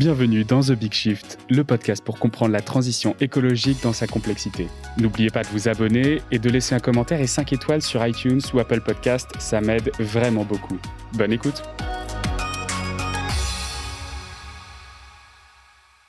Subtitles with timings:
[0.00, 4.68] Bienvenue dans The Big Shift, le podcast pour comprendre la transition écologique dans sa complexité.
[4.96, 8.40] N'oubliez pas de vous abonner et de laisser un commentaire et 5 étoiles sur iTunes
[8.54, 10.78] ou Apple Podcast, ça m'aide vraiment beaucoup.
[11.12, 11.62] Bonne écoute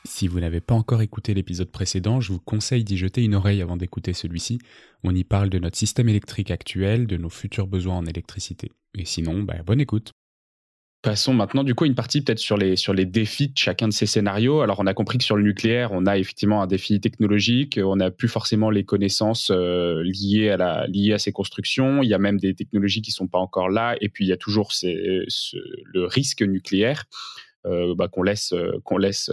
[0.05, 3.61] Si vous n'avez pas encore écouté l'épisode précédent, je vous conseille d'y jeter une oreille
[3.61, 4.59] avant d'écouter celui-ci.
[5.03, 8.71] On y parle de notre système électrique actuel, de nos futurs besoins en électricité.
[8.97, 10.13] Et sinon, bah, bonne écoute.
[11.01, 13.93] Passons maintenant du coup une partie peut-être sur les sur les défis de chacun de
[13.93, 14.61] ces scénarios.
[14.61, 17.95] Alors on a compris que sur le nucléaire, on a effectivement un défi technologique, on
[17.95, 22.03] n'a plus forcément les connaissances euh, liées à la liées à ces constructions.
[22.03, 24.31] Il y a même des technologies qui sont pas encore là, et puis il y
[24.31, 25.25] a toujours ce,
[25.85, 27.05] le risque nucléaire
[27.65, 29.31] euh, bah, qu'on laisse euh, laisse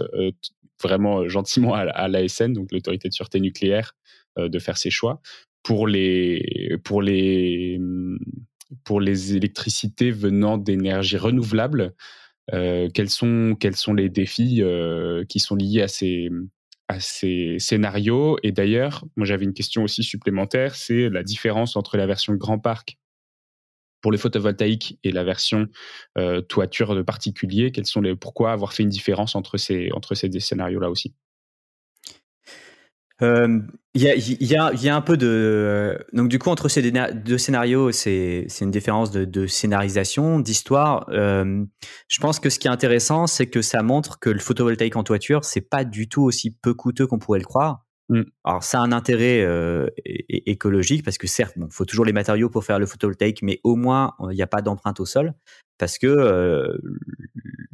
[0.81, 3.95] vraiment gentiment à, l'ASN, donc l'autorité de sûreté nucléaire,
[4.37, 5.21] de faire ses choix
[5.61, 7.79] pour les pour les
[8.83, 11.93] pour les électricités venant d'énergies renouvelables,
[12.53, 16.29] euh, quels, sont, quels sont les défis euh, qui sont liés à ces,
[16.87, 18.37] à ces scénarios?
[18.43, 22.59] Et d'ailleurs, moi j'avais une question aussi supplémentaire, c'est la différence entre la version grand
[22.59, 22.97] parc
[24.01, 25.67] pour les photovoltaïques et la version
[26.17, 27.71] euh, toiture de particulier.
[27.71, 31.13] Quels sont les, pourquoi avoir fait une différence entre ces, entre ces scénarios-là aussi?
[33.21, 36.91] Il y, a, y, a, y, a, un peu de donc du coup entre ces
[36.91, 41.65] deux scénarios c'est une différence de, de scénarisation d'histoire euh,
[42.07, 45.03] je pense que ce qui est intéressant c'est que ça montre que le photovoltaïque en
[45.03, 48.21] toiture c'est pas du tout aussi peu coûteux qu'on pourrait le croire mmh.
[48.45, 52.13] alors ça a un intérêt euh, écologique parce que certes il bon, faut toujours les
[52.13, 55.33] matériaux pour faire le photovoltaïque mais au moins il n'y a pas d'empreinte au sol
[55.77, 56.77] parce que euh,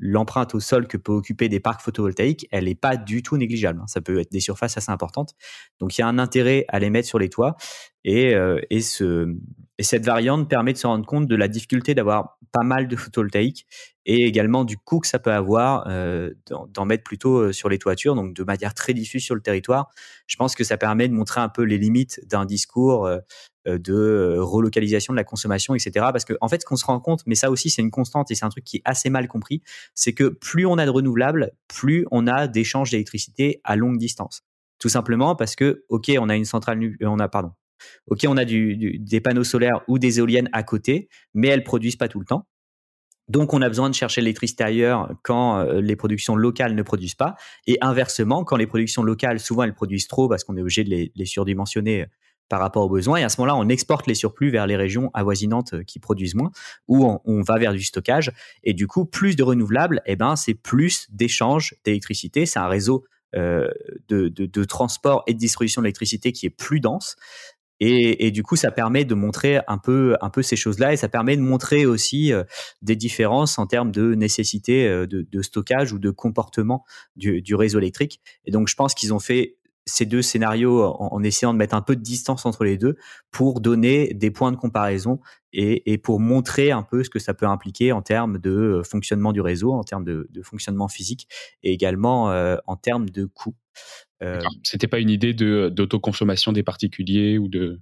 [0.06, 3.80] l'empreinte au sol que peut occuper des parcs photovoltaïques, elle n'est pas du tout négligeable.
[3.82, 3.88] Hein.
[3.88, 5.34] Ça peut être des surfaces assez importantes.
[5.80, 7.56] Donc il y a un intérêt à les mettre sur les toits.
[8.06, 9.36] Et, euh, et, ce,
[9.80, 12.96] et cette variante permet de se rendre compte de la difficulté d'avoir pas mal de
[12.96, 13.66] photovoltaïques
[14.06, 16.30] et également du coût que ça peut avoir euh,
[16.70, 19.90] d'en mettre plutôt euh, sur les toitures, donc de manière très diffuse sur le territoire.
[20.28, 23.10] Je pense que ça permet de montrer un peu les limites d'un discours
[23.66, 25.92] de relocalisation de la consommation, etc.
[26.12, 28.30] Parce que en fait, ce qu'on se rend compte, mais ça aussi c'est une constante
[28.30, 29.64] et c'est un truc qui est assez mal compris,
[29.96, 34.44] c'est que plus on a de renouvelables, plus on a d'échanges d'électricité à longue distance.
[34.78, 37.52] Tout simplement parce que, ok, on a une centrale, on a pardon,
[38.08, 42.08] ok, on a des panneaux solaires ou des éoliennes à côté, mais elles produisent pas
[42.08, 42.48] tout le temps.
[43.28, 47.16] Donc, on a besoin de chercher l'électricité ailleurs quand euh, les productions locales ne produisent
[47.16, 47.36] pas.
[47.66, 51.10] Et inversement, quand les productions locales, souvent, elles produisent trop parce qu'on est obligé de
[51.14, 52.06] les, surdimensionner euh,
[52.50, 53.18] par rapport aux besoins.
[53.18, 56.36] Et à ce moment-là, on exporte les surplus vers les régions avoisinantes euh, qui produisent
[56.36, 56.52] moins,
[56.88, 58.32] ou on, va vers du stockage.
[58.64, 62.46] Et du coup, plus de renouvelables, eh ben, c'est plus d'échanges d'électricité.
[62.46, 67.18] C'est un réseau de, transport et de distribution d'électricité qui est plus dense.
[67.80, 71.10] Et, du coup, ça permet de montrer un peu, un peu ces choses-là, et ça
[71.10, 72.44] permet de montrer aussi euh,
[72.82, 78.22] des différences en termes de nécessité euh, de, stockage ou de comportement du, réseau électrique.
[78.46, 81.76] Et donc, je pense qu'ils ont fait ces deux scénarios en, en, essayant de mettre
[81.76, 82.98] un peu de distance entre les deux
[83.32, 85.20] pour donner des points de comparaison
[85.54, 88.84] et, et, pour montrer un peu ce que ça peut impliquer en termes de euh,
[88.84, 91.28] fonctionnement du réseau, en termes de, de fonctionnement physique
[91.64, 93.56] et également euh, en termes de coûts.
[94.24, 97.80] Euh, C'était pas une idée de d'autoconsommation des particuliers ou de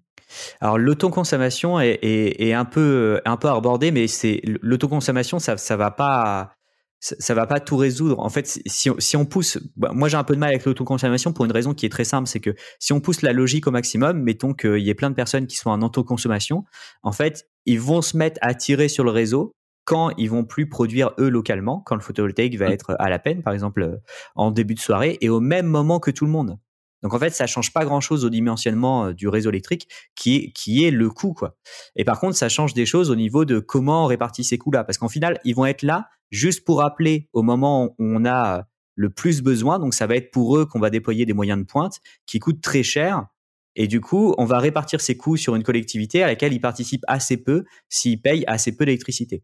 [0.62, 5.78] alors l'autoconsommation est, est, est, un peu un peu abordée, mais c'est l'autoconsommation ça ça
[5.78, 6.56] va pas
[7.04, 8.20] ça, va pas tout résoudre.
[8.20, 11.34] En fait, si, si on pousse, bah, moi j'ai un peu de mal avec l'autoconsommation
[11.34, 13.72] pour une raison qui est très simple, c'est que si on pousse la logique au
[13.72, 16.64] maximum, mettons qu'il y ait plein de personnes qui sont en autoconsommation,
[17.04, 19.54] en fait, ils vont se mettre à tirer sur le réseau
[19.84, 23.44] quand ils vont plus produire eux localement, quand le photovoltaïque va être à la peine,
[23.44, 23.98] par exemple euh,
[24.36, 26.58] en début de soirée, et au même moment que tout le monde.
[27.02, 30.52] Donc en fait, ça change pas grand-chose au dimensionnement euh, du réseau électrique, qui est,
[30.54, 31.58] qui est le coût, quoi.
[31.98, 34.86] Et par contre, ça change des choses au niveau de comment on répartit ces coûts-là,
[34.86, 38.66] parce qu'en final, ils vont être là juste pour appeler au moment où on a
[38.96, 39.80] le plus besoin.
[39.80, 42.62] Donc ça va être pour eux qu'on va déployer des moyens de pointe qui coûtent
[42.62, 43.28] très cher.
[43.76, 47.06] Et du coup, on va répartir ces coûts sur une collectivité à laquelle ils participent
[47.08, 49.44] assez peu s'ils payent assez peu d'électricité.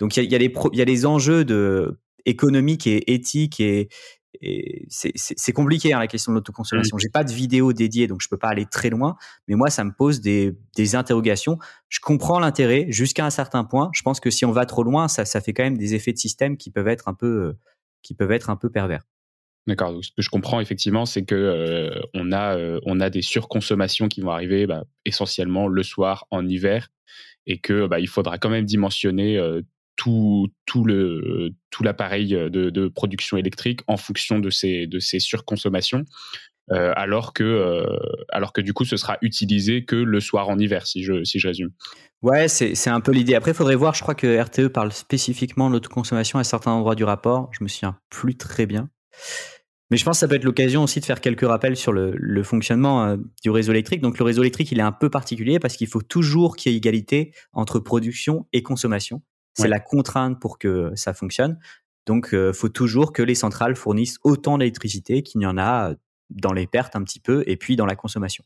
[0.00, 3.88] Donc il y a, y, a y a des enjeux de économiques et éthiques et
[4.88, 6.98] c'est compliqué hein, la question de l'autoconsommation.
[6.98, 9.16] J'ai pas de vidéo dédiée, donc je peux pas aller très loin.
[9.48, 11.58] Mais moi, ça me pose des, des interrogations.
[11.88, 13.90] Je comprends l'intérêt jusqu'à un certain point.
[13.92, 16.12] Je pense que si on va trop loin, ça, ça fait quand même des effets
[16.12, 17.54] de système qui peuvent être un peu,
[18.02, 19.04] qui peuvent être un peu pervers.
[19.66, 19.98] D'accord.
[20.02, 24.08] Ce que je comprends effectivement, c'est que euh, on a euh, on a des surconsommations
[24.08, 26.88] qui vont arriver bah, essentiellement le soir en hiver
[27.46, 29.62] et que bah, il faudra quand même dimensionner euh,
[29.96, 35.20] tout, tout le tout l'appareil de, de, production électrique en fonction de ces de ces
[35.20, 36.04] surconsommations.
[36.70, 37.86] alors que
[38.30, 41.38] alors que du coup ce sera utilisé que le soir en hiver si je si
[41.38, 41.70] je résume.
[42.24, 43.34] Ouais, c'est un peu l'idée.
[43.34, 43.94] Après, il faudrait voir.
[43.94, 47.50] Je crois que RTE parle spécifiquement de l'autoconsommation à certains endroits du rapport.
[47.52, 48.88] Je me souviens plus très bien.
[49.90, 52.42] Mais je pense que ça peut être l'occasion aussi de faire quelques rappels sur le,
[52.42, 54.00] fonctionnement euh, du réseau électrique.
[54.00, 56.74] Donc le réseau électrique, il est un peu particulier parce qu'il faut toujours qu'il y
[56.74, 59.20] ait égalité entre production et consommation.
[59.54, 61.58] C'est la contrainte pour que ça fonctionne.
[62.06, 65.94] Donc il euh, faut toujours que les centrales fournissent autant d'électricité qu'il y en a
[66.30, 68.44] dans les pertes un petit peu et puis dans la consommation.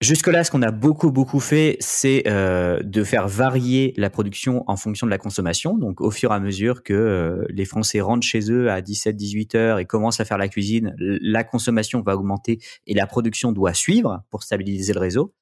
[0.00, 4.76] Jusque-là, ce qu'on a beaucoup, beaucoup fait, c'est euh, de faire varier la production en
[4.76, 5.76] fonction de la consommation.
[5.76, 9.56] Donc, au fur et à mesure que euh, les Français rentrent chez eux à 17-18
[9.56, 13.74] heures et commencent à faire la cuisine, la consommation va augmenter et la production doit
[13.74, 15.34] suivre pour stabiliser le réseau.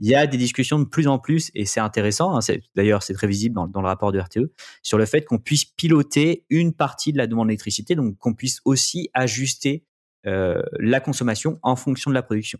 [0.00, 2.40] Il y a des discussions de plus en plus, et c'est intéressant, hein,
[2.74, 4.50] d'ailleurs c'est très visible dans, le rapport de RTE,
[4.82, 8.60] sur le fait qu'on puisse piloter une partie de la demande d'électricité, donc qu'on puisse
[8.64, 9.84] aussi ajuster
[10.26, 12.58] euh, la consommation en fonction de la production.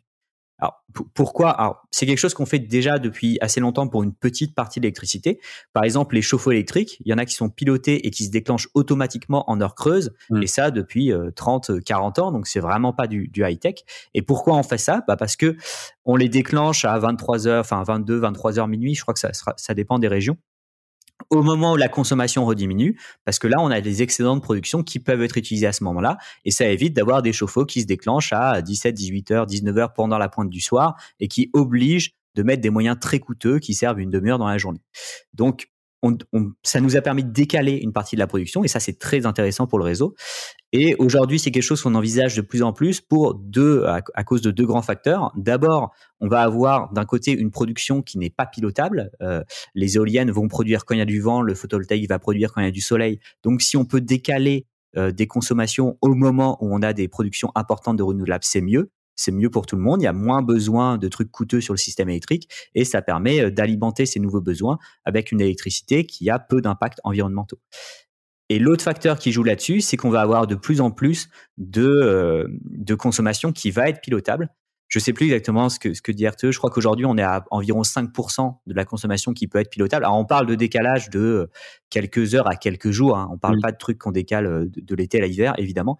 [0.61, 0.85] Alors,
[1.15, 1.51] pourquoi?
[1.51, 4.85] Alors, c'est quelque chose qu'on fait déjà depuis assez longtemps pour une petite partie de
[4.85, 5.41] l'électricité.
[5.73, 8.31] Par exemple, les chauffe-eau électriques, il y en a qui sont pilotés et qui se
[8.31, 10.43] déclenchent automatiquement en heure creuse, mmh.
[10.43, 13.77] et ça depuis 30, euh, 40 ans, donc c'est vraiment pas du, du high-tech.
[14.15, 15.03] Et pourquoi on fait ça?
[15.09, 15.57] Bah Parce que
[16.05, 19.31] on les déclenche à 23 heures, enfin 22, 23 heures minuit, je crois que ça,
[19.33, 20.37] ça dépend des régions
[21.29, 24.83] au moment où la consommation rediminue, parce que là, on a des excédents de production
[24.83, 27.87] qui peuvent être utilisés à ce moment-là, et ça évite d'avoir des chauffe-eau qui se
[27.87, 32.13] déclenchent à 17, 18 heures, 19 heures pendant la pointe du soir, et qui obligent
[32.35, 34.83] de mettre des moyens très coûteux qui servent une demi-heure dans la journée.
[35.35, 35.69] Donc,
[36.63, 39.27] ça nous a permis de décaler une partie de la production et ça c'est très
[39.27, 40.15] intéressant pour le réseau.
[40.73, 44.41] Et aujourd'hui c'est quelque chose qu'on envisage de plus en plus pour deux à, cause
[44.41, 45.33] de deux grands facteurs.
[45.37, 49.11] D'abord, on va avoir d'un côté une production qui n'est pas pilotable.
[49.21, 49.43] Euh,
[49.75, 52.61] les éoliennes vont produire quand il y a du vent, le photovoltaïque va produire quand
[52.61, 53.21] il y a du soleil.
[53.43, 54.67] Donc si on peut décaler
[54.97, 58.91] euh, des consommations au moment où on a des productions importantes de renouvelables, c'est mieux
[59.21, 60.01] c'est mieux pour tout le monde.
[60.01, 63.41] Il y a moins besoin de trucs coûteux sur le système électrique et ça permet
[63.41, 67.61] euh, d'alimenter ces nouveaux besoins avec une électricité qui a peu d'impact environnementaux.
[68.49, 71.29] Et l'autre facteur qui joue là-dessus, c'est qu'on va avoir de plus en plus
[71.59, 74.49] de, euh, de consommation qui va être pilotable.
[74.89, 76.51] Je ne sais plus exactement ce que, ce que dit RTE.
[76.51, 80.05] Je crois qu'aujourd'hui, on est à environ 5% de la consommation qui peut être pilotable.
[80.05, 81.47] Alors, on parle de décalage de euh,
[81.91, 83.17] quelques heures à quelques jours.
[83.17, 83.29] Hein.
[83.31, 85.99] On ne parle pas de trucs qu'on décale de, de l'été à l'hiver, évidemment.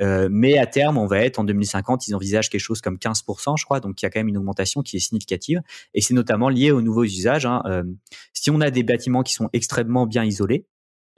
[0.00, 3.58] Euh, mais à terme, on va être en 2050, ils envisagent quelque chose comme 15%,
[3.58, 3.80] je crois.
[3.80, 5.60] Donc il y a quand même une augmentation qui est significative.
[5.94, 7.46] Et c'est notamment lié aux nouveaux usages.
[7.46, 7.62] Hein.
[7.66, 7.84] Euh,
[8.32, 10.66] si on a des bâtiments qui sont extrêmement bien isolés,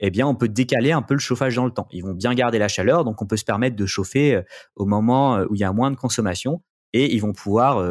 [0.01, 1.87] eh bien, on peut décaler un peu le chauffage dans le temps.
[1.91, 4.41] Ils vont bien garder la chaleur, donc on peut se permettre de chauffer euh,
[4.75, 6.61] au moment où il y a moins de consommation
[6.91, 7.85] et ils vont pouvoir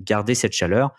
[0.00, 0.94] garder cette chaleur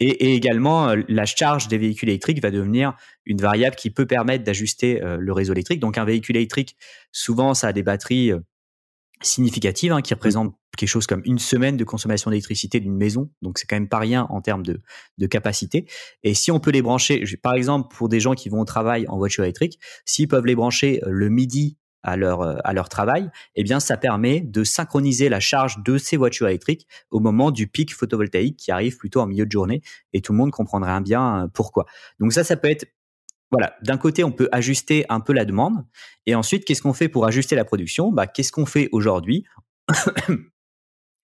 [0.00, 2.94] et, également, euh, la charge des véhicules électriques va devenir
[3.24, 5.80] une variable qui peut permettre d'ajuster euh, le réseau électrique.
[5.80, 6.76] Donc un véhicule électrique,
[7.12, 8.40] souvent, ça a des batteries euh,
[9.22, 13.30] significatives hein, qui représentent quelque chose comme une semaine de consommation d'électricité d'une maison.
[13.40, 14.82] Donc c'est quand même pas rien en termes de,
[15.16, 15.86] de capacité.
[16.22, 19.06] Et si on peut les brancher, par exemple pour des gens qui vont au travail
[19.08, 23.28] en voiture électrique, s'ils peuvent les brancher le midi à leur, euh, à leur travail,
[23.56, 27.66] eh bien, ça permet de synchroniser la charge de ces voitures électriques au moment du
[27.66, 29.82] pic photovoltaïque qui arrive plutôt en milieu de journée
[30.12, 31.86] et tout le monde comprendra bien euh, pourquoi.
[32.20, 32.86] Donc ça, ça peut être
[33.52, 35.84] voilà, d'un côté, on peut ajuster un peu la demande.
[36.26, 38.10] Et ensuite, qu'est-ce qu'on fait pour ajuster la production?
[38.10, 39.44] Bah, Qu'est-ce qu'on fait aujourd'hui?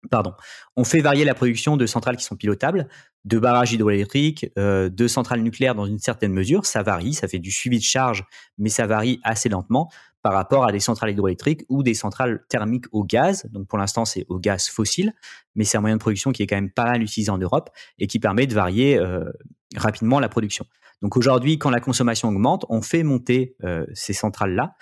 [0.09, 0.33] Pardon.
[0.75, 2.87] On fait varier la production de centrales qui sont pilotables,
[3.23, 6.65] de barrages hydroélectriques, euh, de centrales nucléaires dans une certaine mesure.
[6.65, 8.23] Ça varie, ça fait du suivi de charge,
[8.57, 9.91] mais ça varie assez lentement
[10.23, 13.45] par rapport à des centrales hydroélectriques ou des centrales thermiques au gaz.
[13.51, 15.13] Donc pour l'instant, c'est au gaz fossile,
[15.55, 17.69] mais c'est un moyen de production qui est quand même pas mal utilisé en Europe
[17.99, 19.31] et qui permet de varier euh,
[19.75, 20.65] rapidement la production.
[21.01, 24.75] Donc aujourd'hui, quand la consommation augmente, on fait monter euh, ces centrales-là.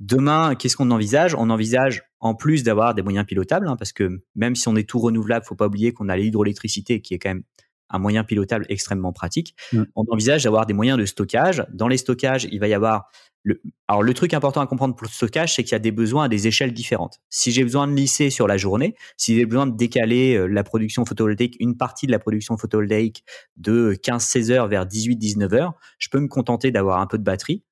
[0.00, 1.34] Demain, qu'est-ce qu'on envisage?
[1.34, 4.88] On envisage en plus d'avoir des moyens pilotables, hein, parce que même si on est
[4.88, 7.42] tout renouvelable, faut pas oublier qu'on a l'hydroélectricité qui est quand même
[7.90, 9.54] un moyen pilotable extrêmement pratique.
[9.72, 9.84] Mm.
[9.96, 11.64] On envisage d'avoir des moyens de stockage.
[11.72, 13.08] Dans les stockages, il va y avoir
[13.44, 15.92] le, alors le truc important à comprendre pour le stockage, c'est qu'il y a des
[15.92, 17.18] besoins à des échelles différentes.
[17.30, 20.64] Si j'ai besoin de lisser sur la journée, si j'ai besoin de décaler euh, la
[20.64, 23.24] production photovoltaïque, une partie de la production photovoltaïque
[23.56, 27.62] de 15-16 heures vers 18-19 heures, je peux me contenter d'avoir un peu de batterie.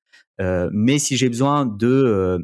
[0.41, 2.39] Euh, mais si j'ai besoin de, euh,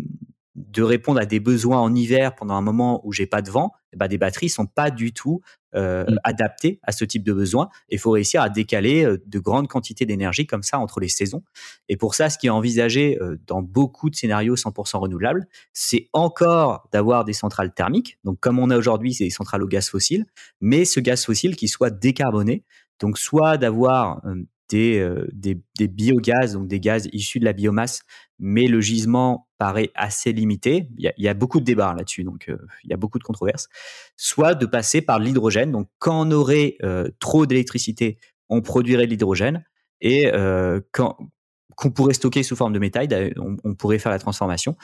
[0.55, 3.73] de répondre à des besoins en hiver pendant un moment où j'ai pas de vent,
[3.93, 5.41] eh ben des batteries sont pas du tout
[5.75, 6.19] euh, mm.
[6.25, 7.71] adaptées à ce type de besoin.
[7.89, 11.43] Il faut réussir à décaler euh, de grandes quantités d'énergie comme ça entre les saisons.
[11.89, 16.09] Et pour ça, ce qui est envisagé euh, dans beaucoup de scénarios 100% renouvelables, c'est
[16.13, 18.19] encore d'avoir des centrales thermiques.
[18.25, 20.27] Donc comme on a aujourd'hui, c'est des centrales au gaz fossile,
[20.61, 22.65] mais ce gaz fossile qui soit décarboné.
[23.01, 24.23] Donc soit d'avoir
[24.73, 28.03] des, des, biogaz, donc des gaz issus de la biomasse,
[28.39, 30.89] mais le gisement paraît assez limité.
[30.99, 32.51] Il y a, beaucoup de débats là-dessus, donc
[32.85, 33.69] il y a beaucoup de controverses.
[34.17, 35.73] Soit de passer par l'hydrogène.
[35.73, 36.77] Donc quand on aurait
[37.19, 39.65] trop d'électricité, on produirait de l'hydrogène
[40.01, 40.31] et
[40.93, 41.17] quand
[41.75, 43.09] qu'on pourrait stocker sous forme de métal,
[43.65, 44.77] on, pourrait faire la transformation.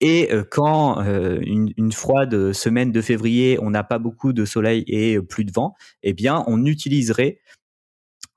[0.00, 5.20] Et quand une, une, froide semaine de février, on n'a pas beaucoup de soleil et
[5.20, 7.38] plus de vent, eh bien, on utiliserait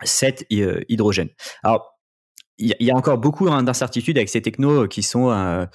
[0.04, 1.30] cet hydrogène.
[1.64, 1.92] Alors,
[2.58, 5.68] il y, a encore beaucoup hein, d'incertitudes avec ces technos qui sont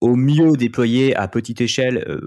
[0.00, 2.20] au mieux déployés à petite échelle,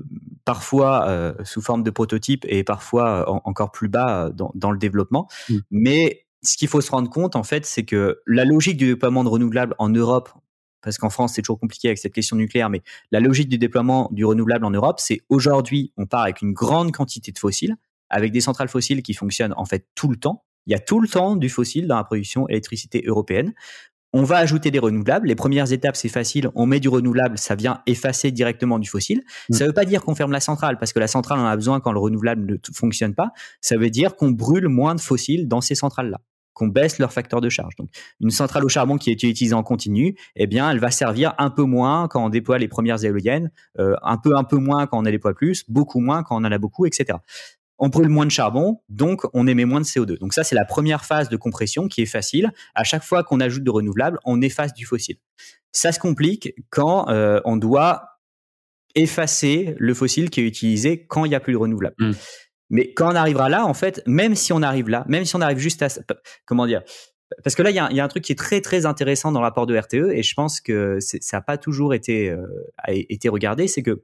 [0.46, 5.28] parfois sous forme de prototype et parfois encore plus bas dans, dans le développement.
[5.50, 5.58] Mmh.
[5.72, 9.24] Mais ce qu'il faut se rendre compte, en fait, c'est que la logique du déploiement
[9.24, 10.30] de renouvelables en Europe,
[10.82, 12.82] parce qu'en France, c'est toujours compliqué avec cette question nucléaire, mais
[13.12, 16.92] la logique du déploiement du renouvelable en Europe, c'est aujourd'hui, on part avec une grande
[16.92, 17.76] quantité de fossiles,
[18.10, 20.46] avec des centrales fossiles qui fonctionnent en fait tout le temps.
[20.66, 23.54] Il y a tout le temps du fossile dans la production électricité européenne.
[24.12, 25.28] On va ajouter des renouvelables.
[25.28, 26.50] Les premières étapes, c'est facile.
[26.56, 29.22] On met du renouvelable, ça vient effacer directement du fossile.
[29.50, 29.54] Mm.
[29.54, 31.56] Ça ne veut pas dire qu'on ferme la centrale, parce que la centrale en a
[31.56, 33.32] besoin quand le renouvelable ne fonctionne pas.
[33.62, 36.20] Ça veut dire qu'on brûle moins de fossiles dans ces centrales-là
[36.60, 37.78] qu'on baisse leur facteur de charge.
[37.78, 37.88] Donc,
[38.20, 41.50] une centrale au charbon qui est utilisée en continu, eh bien, elle va servir un
[41.50, 43.50] peu moins quand on déploie les premières éoliennes,
[43.80, 46.46] euh, un peu un peu moins quand on a déploie plus, beaucoup moins quand on
[46.46, 47.20] en a beaucoup, etc
[47.80, 50.20] on brûle moins de charbon, donc on émet moins de CO2.
[50.20, 52.52] Donc ça, c'est la première phase de compression qui est facile.
[52.76, 55.18] À chaque fois qu'on ajoute de renouvelables, on efface du fossile.
[55.72, 58.20] Ça se complique quand euh, on doit
[58.96, 61.96] effacer le fossile qui est utilisé quand il n'y a plus de renouvelable.
[62.00, 62.12] Mmh.
[62.70, 65.42] Mais quand on arrivera là, en fait, même si on arrive là, même si on
[65.42, 65.88] arrive juste à,
[66.46, 66.84] comment dire,
[67.44, 69.46] parce que là, il y a, un truc qui est très très intéressant dans le
[69.46, 72.46] rapport de RTE, et je pense que ça n'a pas toujours été euh,
[72.88, 74.04] été regardé, c'est que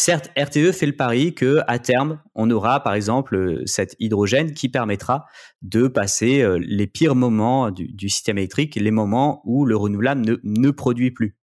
[0.00, 4.68] Certes, RTE fait le pari que à terme, on aura par exemple cet hydrogène qui
[4.68, 5.26] permettra
[5.62, 10.36] de passer euh, les pires moments du, système électrique, les moments où le renouvelable ne,
[10.44, 11.36] ne, produit plus.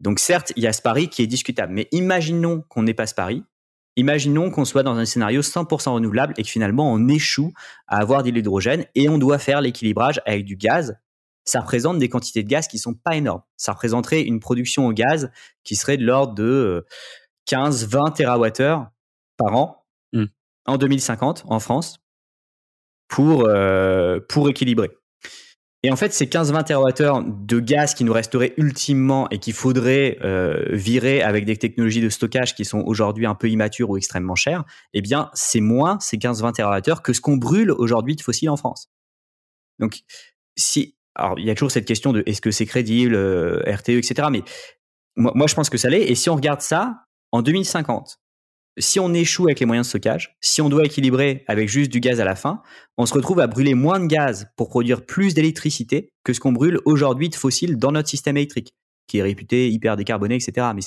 [0.00, 3.06] Donc certes, il y a ce pari qui est discutable, mais imaginons qu'on n'ait pas
[3.06, 3.44] ce pari.
[3.96, 7.52] Imaginons qu'on soit dans un scénario 100% renouvelable et que finalement on échoue
[7.86, 10.96] à avoir de l'hydrogène et on doit faire l'équilibrage avec du gaz.
[11.44, 13.42] Ça représente des quantités de gaz qui sont pas énormes.
[13.58, 15.30] Ça représenterait une production au gaz
[15.64, 16.86] qui serait de l'ordre de euh,
[17.48, 18.86] 15-20 TWh
[19.36, 20.24] par an mmh.
[20.66, 21.98] en 2050 en France
[23.08, 24.90] pour, euh, pour équilibrer.
[25.82, 30.18] Et en fait, ces 15-20 TWh de gaz qui nous resteraient ultimement et qu'il faudrait
[30.24, 34.34] euh, virer avec des technologies de stockage qui sont aujourd'hui un peu immatures ou extrêmement
[34.34, 38.50] chères, eh bien, c'est moins ces 15-20 TWh que ce qu'on brûle aujourd'hui de fossiles
[38.50, 38.90] en France.
[39.78, 40.00] Donc,
[40.56, 43.90] si, alors, il y a toujours cette question de est-ce que c'est crédible, euh, RTE,
[43.90, 44.28] etc.
[44.32, 44.42] Mais
[45.14, 46.02] moi, moi, je pense que ça l'est.
[46.02, 47.05] Et si on regarde ça,
[47.36, 48.18] en 2050,
[48.78, 52.00] si on échoue avec les moyens de stockage, si on doit équilibrer avec juste du
[52.00, 52.62] gaz à la fin,
[52.96, 56.52] on se retrouve à brûler moins de gaz pour produire plus d'électricité que ce qu'on
[56.52, 58.74] brûle aujourd'hui de fossiles dans notre système électrique,
[59.06, 60.68] qui est réputé hyper décarboné, etc.
[60.74, 60.82] Mais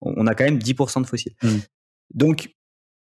[0.00, 1.34] on a quand même 10% de fossiles.
[1.42, 1.48] Mmh.
[2.14, 2.50] Donc,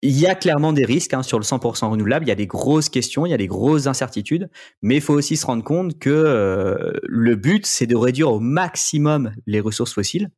[0.03, 2.27] il y a clairement des risques hein, sur le 100% renouvelable.
[2.27, 4.51] Il y a des grosses questions, il y a des grosses incertitudes,
[4.83, 8.41] mais il faut aussi se rendre compte que euh, le but, c'est de réduire au
[8.41, 10.31] maximum les ressources fossiles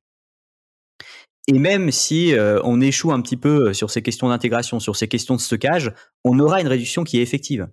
[1.49, 4.97] et même si euh, on échoue un petit peu euh, sur ces questions d'intégration, sur
[4.97, 7.69] ces questions de stockage, on aura une réduction qui est effective.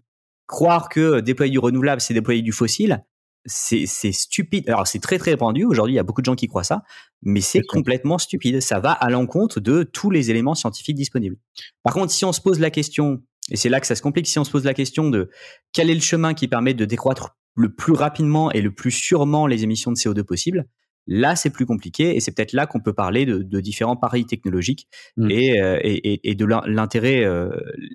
[0.47, 3.03] Croire que déployer du renouvelable, c'est déployer du fossile,
[3.45, 4.69] c'est stupide.
[4.69, 5.65] Alors c'est très très répandu.
[5.65, 6.83] Aujourd'hui, il y a beaucoup de gens qui croient ça,
[7.21, 8.61] mais c'est complètement stupide.
[8.61, 11.35] Ça va à l'encontre de tous les éléments scientifiques disponibles.
[11.83, 14.27] Par contre, si on se pose la question, et c'est là que ça se complique,
[14.27, 15.29] si on se pose la question de
[15.73, 19.47] quel est le chemin qui permet de décroître le plus rapidement et le plus sûrement
[19.47, 20.65] les émissions de CO2 possibles,
[21.07, 24.87] Là, c'est plus compliqué et c'est peut-être là qu'on peut parler de, différents paris technologiques
[25.17, 25.31] mmh.
[25.31, 27.49] euh, et, et, de l'intérêt euh,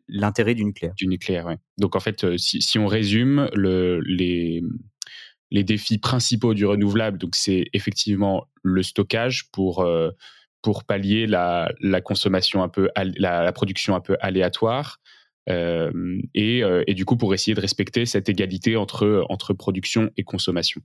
[0.09, 0.95] l'intérêt du nucléaire.
[0.97, 1.55] Du nucléaire, oui.
[1.79, 4.63] Donc en fait, euh, si, on résume, le, les,
[5.51, 9.87] les défis principaux du renouvelable, donc c'est effectivement le stockage pour
[10.63, 15.01] pour pallier la, la consommation un peu la, la, production un peu aléatoire.
[15.49, 20.83] et, et, du coup pour essayer de respecter cette égalité entre, entre production et consommation.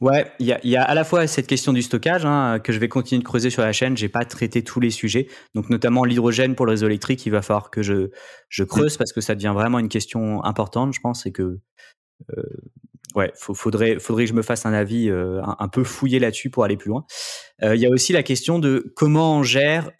[0.00, 2.88] Ouais, il y a, à la fois cette question du stockage hein, que je vais
[2.88, 3.96] continuer de creuser sur la chaîne.
[3.96, 7.24] J'ai pas traité tous les sujets, donc notamment l'hydrogène pour le réseau électrique.
[7.24, 8.10] Il va falloir que je,
[8.50, 11.60] je creuse parce que ça devient vraiment une question importante, je pense, et que
[12.36, 12.42] euh,
[13.14, 16.64] ouais, faudrait, faudrait que je me fasse un avis euh, un, peu fouillé là-dessus pour
[16.64, 17.06] aller plus loin.
[17.62, 19.90] Euh, il y a aussi la question de comment on gère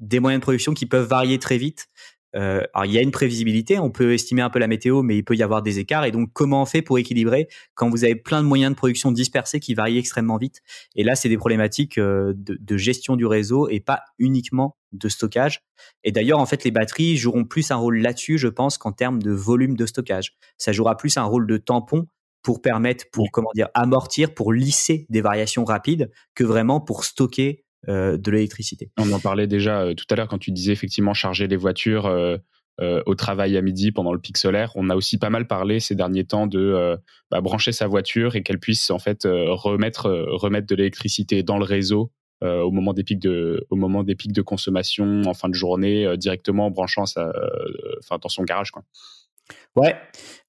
[0.00, 1.86] des moyens de production qui peuvent varier très vite.
[2.36, 5.16] Euh, alors il y a une prévisibilité, on peut estimer un peu la météo, mais
[5.16, 6.04] il peut y avoir des écarts.
[6.04, 9.12] Et donc, comment on fait pour équilibrer quand vous avez plein de moyens de production
[9.12, 10.60] dispersés qui varient extrêmement vite?
[10.94, 15.60] Et là, c'est des problématiques euh, de, gestion du réseau et pas uniquement de stockage.
[16.04, 19.22] Et d'ailleurs, en fait, les batteries joueront plus un rôle là-dessus, je pense, qu'en termes
[19.22, 20.36] de volume de stockage.
[20.58, 22.06] Ça jouera plus un rôle de tampon
[22.42, 27.64] pour permettre, pour comment dire, amortir, pour lisser des variations rapides, que vraiment pour stocker
[27.86, 28.90] de l'électricité.
[28.98, 32.06] On en parlait déjà euh, tout à l'heure quand tu disais effectivement charger les voitures
[32.06, 32.38] euh,
[33.06, 34.72] au travail à midi pendant le pic solaire.
[34.76, 36.96] On a aussi pas mal parlé ces derniers temps de
[37.28, 41.64] bah, brancher sa voiture et qu'elle puisse en fait remettre remettre de l'électricité dans le
[41.64, 45.54] réseau au moment des pics de au moment des pics de consommation en fin de
[45.54, 47.32] journée directement en branchant sa
[47.98, 48.84] enfin dans son garage quoi.
[49.76, 49.94] Ouais,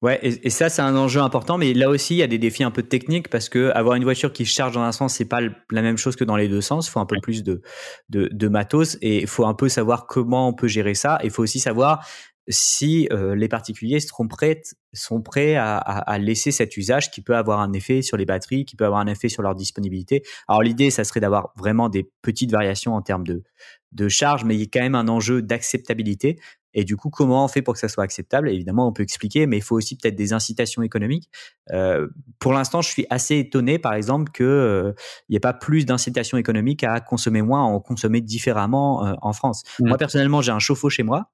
[0.01, 2.63] ouais, et, ça c'est un enjeu important, mais là aussi il y a des défis
[2.63, 5.39] un peu techniques parce que avoir une voiture qui charge dans un sens c'est pas
[5.41, 6.87] la même chose que dans les deux sens.
[6.87, 7.61] Il faut un peu plus de,
[8.09, 11.19] de, matos et il faut un peu savoir comment on peut gérer ça.
[11.23, 12.07] Il faut aussi savoir
[12.47, 14.61] si euh, les particuliers seront prêts,
[14.93, 18.65] sont prêts à, à, laisser cet usage qui peut avoir un effet sur les batteries,
[18.65, 20.23] qui peut avoir un effet sur leur disponibilité.
[20.47, 23.43] Alors l'idée, ça serait d'avoir vraiment des petites variations en termes de,
[23.91, 26.39] de charge, mais il y a quand même un enjeu d'acceptabilité.
[26.73, 28.49] Et du coup, comment on fait pour que ça soit acceptable?
[28.49, 31.29] Évidemment, on peut expliquer, mais il faut aussi peut-être des incitations économiques.
[31.71, 34.93] Euh, pour l'instant, je suis assez étonné, par exemple, qu'il euh,
[35.29, 39.33] n'y ait pas plus d'incitations économiques à consommer moins, à en consommer différemment euh, en
[39.33, 39.63] France.
[39.79, 39.87] Mmh.
[39.87, 41.31] Moi, personnellement, j'ai un chauffe-eau chez moi.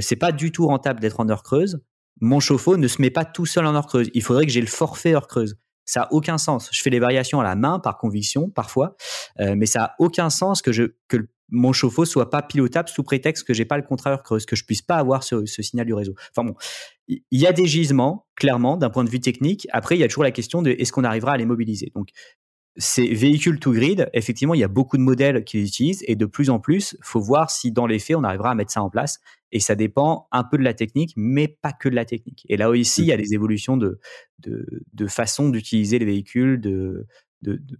[0.00, 1.82] C'est pas du tout rentable d'être en heure creuse.
[2.22, 4.08] Mon chauffe-eau ne se met pas tout seul en heure creuse.
[4.14, 5.56] Il faudrait que j'ai le forfait heure creuse.
[5.84, 6.70] Ça n'a aucun sens.
[6.72, 8.96] Je fais les variations à la main par conviction parfois,
[9.38, 13.46] mais ça n'a aucun sens que, je, que mon chauffe-eau soit pas pilotable sous prétexte
[13.46, 13.84] que j'ai pas le
[14.16, 16.14] creuse, que je puisse pas avoir ce, signal du réseau.
[16.30, 16.54] Enfin bon,
[17.06, 19.68] il y a des gisements clairement d'un point de vue technique.
[19.70, 21.92] Après, il y a toujours la question de est-ce qu'on arrivera à les mobiliser?
[21.94, 22.08] Donc
[22.78, 26.16] ces véhicules to grid, effectivement, il y a beaucoup de modèles qui les utilisent et
[26.16, 28.82] de plus en plus, faut voir si dans les faits, on arrivera à mettre ça
[28.82, 29.20] en place.
[29.50, 32.46] Et ça dépend un peu de la technique, mais pas que de la technique.
[32.48, 34.00] Et là aussi, il y a des évolutions de,
[34.38, 37.06] de, de façon d'utiliser les véhicules, de,
[37.42, 37.76] de, de,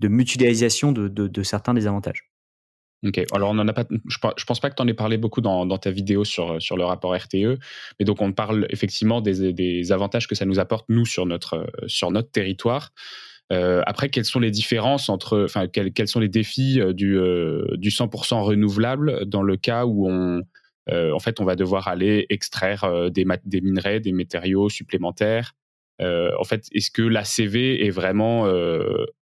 [0.00, 2.30] de, mutualisation de, certains des avantages.
[3.06, 5.16] Ok, alors on en a pas, je, je pense pas que tu en aies parlé
[5.16, 7.58] beaucoup dans, ta vidéo sur, le rapport RTE,
[7.98, 11.66] mais donc on parle effectivement des, avantages que ça nous apporte, nous, sur notre,
[12.32, 12.92] territoire.
[13.52, 17.64] Euh, après, quelles sont les différences entre, enfin, quels, sont les défis euh, du, euh,
[17.78, 20.42] du 100% renouvelable dans le cas où on,
[20.88, 23.24] en fait, on va devoir aller extraire des
[23.60, 25.54] minerais, des matériaux supplémentaires.
[26.00, 28.48] En fait, est-ce que la CV est vraiment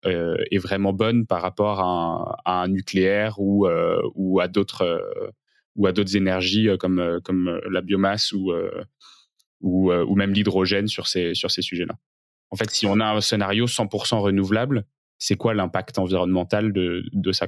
[0.03, 3.67] est vraiment bonne par rapport à un, nucléaire ou
[4.15, 5.01] ou à d'autres
[5.75, 8.51] ou à d'autres énergies comme comme la biomasse ou
[9.61, 11.95] ou, même l'hydrogène sur ces sur ces sujets-là?
[12.51, 14.85] En fait, si on a un scénario 100% renouvelable,
[15.17, 17.47] c'est quoi l'impact environnemental de, de ça?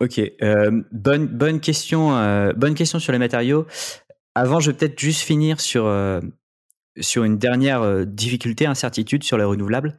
[0.00, 3.66] Ok, euh, bonne, bonne, question, euh, bonne question sur les matériaux.
[4.34, 6.20] Avant, je vais peut-être juste finir sur, euh,
[7.00, 9.96] sur une dernière difficulté, incertitude sur les renouvelables.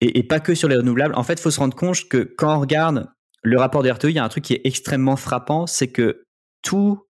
[0.00, 1.14] Et, pas que sur les renouvelables.
[1.14, 3.08] En fait, il faut se rendre compte que quand on regarde
[3.42, 6.24] le rapport de RTE, il y a un truc qui est extrêmement frappant, c'est que
[6.62, 7.06] tout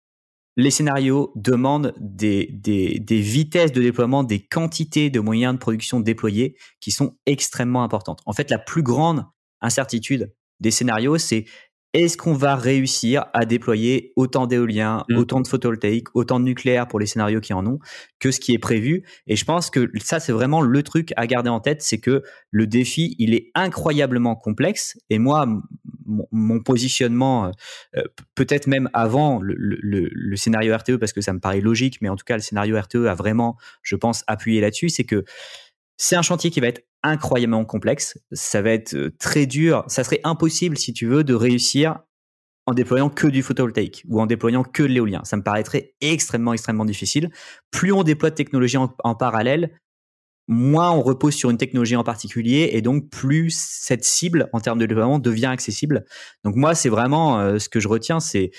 [0.56, 6.56] les scénarios demandent des, des, vitesses de déploiement, des quantités de moyens de production déployés
[6.80, 8.20] qui sont extrêmement importantes.
[8.26, 9.24] En fait, la plus grande
[9.60, 11.46] incertitude des scénarios, c'est
[11.92, 15.16] est-ce qu'on va réussir à déployer autant d'éoliens, mm.
[15.16, 17.78] autant de photovoltaïques, autant de nucléaire pour les scénarios qui en ont
[18.18, 19.04] que ce qui est prévu?
[19.26, 22.22] Et je pense que ça, c'est vraiment le truc à garder en tête, c'est que
[22.50, 24.98] le défi, il est incroyablement complexe.
[25.10, 25.46] Et moi,
[26.30, 27.50] mon, positionnement, euh,
[27.96, 28.02] euh,
[28.34, 32.16] peut-être même avant le, le, scénario RTE, parce que ça me paraît logique, mais en
[32.16, 35.24] tout cas, le scénario RTE a vraiment, je pense, appuyé là-dessus, c'est que
[36.02, 38.18] c'est un chantier qui va être incroyablement complexe.
[38.32, 39.84] Ça va être euh, très dur.
[39.86, 41.98] Ça serait impossible, si tu veux, de réussir
[42.64, 45.20] en déployant que du photovoltaïque ou en déployant que de l'éolien.
[45.24, 47.30] Ça me paraîtrait extrêmement, extrêmement difficile.
[47.70, 49.78] Plus on déploie de technologies en, parallèle,
[50.48, 54.78] moins on repose sur une technologie en particulier et donc plus cette cible en termes
[54.78, 56.06] de déploiement devient accessible.
[56.44, 58.52] Donc moi, c'est vraiment euh, ce que je retiens, c'est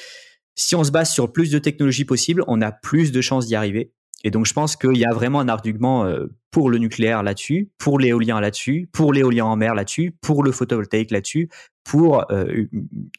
[0.54, 3.56] si on se base sur plus de technologies possibles, on a plus de chances d'y
[3.56, 3.94] arriver.
[4.24, 7.72] Et donc, je pense qu'il y a vraiment un argument euh, pour le nucléaire là-dessus,
[7.78, 11.50] pour l'éolien là-dessus, pour l'éolien en mer là-dessus, pour le photovoltaïque là-dessus,
[11.84, 12.66] pour euh,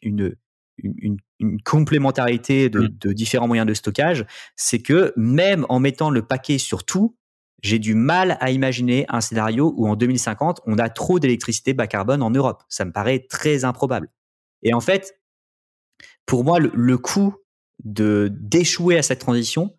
[0.01, 0.35] une,
[0.77, 4.25] une, une, complémentarité de, de, différents moyens de stockage.
[4.55, 7.17] C'est que même en mettant le paquet sur tout,
[7.61, 11.87] j'ai du mal à imaginer un scénario où en 2050, on a trop d'électricité bas
[11.87, 12.63] carbone en Europe.
[12.69, 14.09] Ça me paraît très improbable.
[14.63, 15.19] Et en fait,
[16.25, 17.35] pour moi, le, le coût
[17.83, 19.75] de d'échouer à cette transition,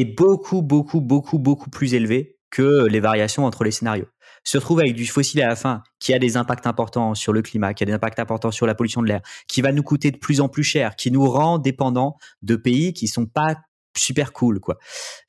[0.00, 4.06] est beaucoup, beaucoup, beaucoup, beaucoup plus élevé que les variations entre les scénarios.
[4.44, 7.42] se retrouve avec du fossile à la fin qui a des impacts importants sur le
[7.42, 10.10] climat, qui a des impacts importants sur la pollution de l'air, qui va nous coûter
[10.10, 13.56] de plus en plus cher, qui nous rend dépendants de pays qui sont pas
[13.96, 14.78] super cool quoi.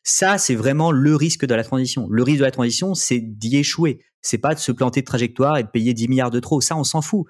[0.04, 2.08] Ça c'est vraiment le risque de la transition.
[2.10, 4.04] Le risque de la transition c'est d'y échouer.
[4.22, 6.60] C'est pas de se planter de trajectoire et de payer 10 milliards de trop.
[6.62, 7.26] Ça on s'en fout.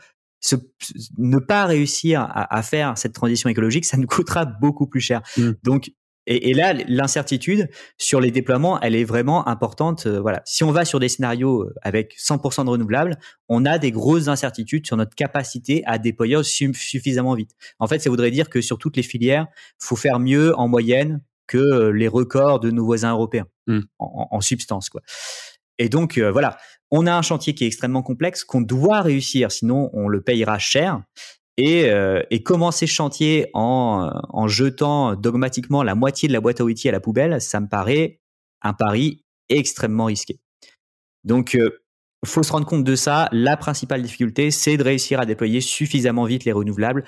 [1.17, 5.22] ne pas réussir à, faire cette transition écologique, ça nous coûtera beaucoup plus cher.
[5.38, 5.52] Mmh.
[5.63, 5.91] Donc
[6.25, 10.05] et, là, l'incertitude sur les déploiements, elle est vraiment importante.
[10.05, 13.17] Euh, voilà, si on va sur des scénarios euh, avec 100% de renouvelables,
[13.49, 17.51] on a des grosses incertitudes sur notre capacité à déployer suffisamment vite.
[17.79, 19.47] En fait, ça voudrait dire que sur toutes les filières,
[19.79, 23.79] faut faire mieux en moyenne que euh, les records de nos voisins européens mmh.
[23.99, 25.01] en, substance, quoi.
[25.79, 26.57] Et donc voilà,
[26.91, 30.59] on a un chantier qui est extrêmement complexe qu'on doit réussir, sinon on le payera
[30.59, 31.01] cher.
[31.57, 36.61] Et, euh, et, commencer ce chantier en, en, jetant dogmatiquement la moitié de la boîte
[36.61, 38.19] à outils à la poubelle, ça me paraît
[38.63, 40.39] un pari extrêmement risqué.
[41.23, 41.83] Donc, euh,
[42.25, 43.29] faut se rendre compte de ça.
[43.31, 47.03] La principale difficulté, c'est de réussir à déployer suffisamment vite les renouvelables.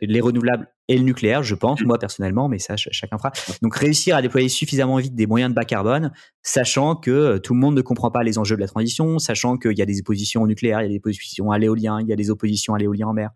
[0.00, 3.32] Les renouvelables et le nucléaire, je pense, moi personnellement, mais ça, chacun fera.
[3.62, 7.54] Donc, réussir à déployer suffisamment vite des moyens de bas carbone, sachant que euh, tout
[7.54, 10.00] le monde ne comprend pas les enjeux de la transition, sachant qu'il y a des
[10.00, 12.74] oppositions au nucléaire, il y a des oppositions à l'éolien, il y a des oppositions
[12.74, 13.30] à l'éolien en mer.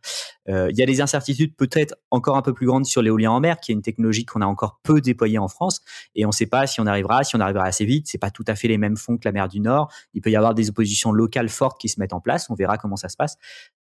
[0.49, 3.41] Euh, il y a des incertitudes peut-être encore un peu plus grandes sur l'éolien en
[3.41, 5.81] mer, qui est une technologie qu'on a encore peu déployée en France,
[6.15, 8.09] et on ne sait pas si on arrivera, si on arrivera assez vite.
[8.09, 9.91] C'est pas tout à fait les mêmes fonds que la mer du Nord.
[10.13, 12.51] Il peut y avoir des oppositions locales fortes qui se mettent en place.
[12.51, 13.37] On verra comment ça se passe.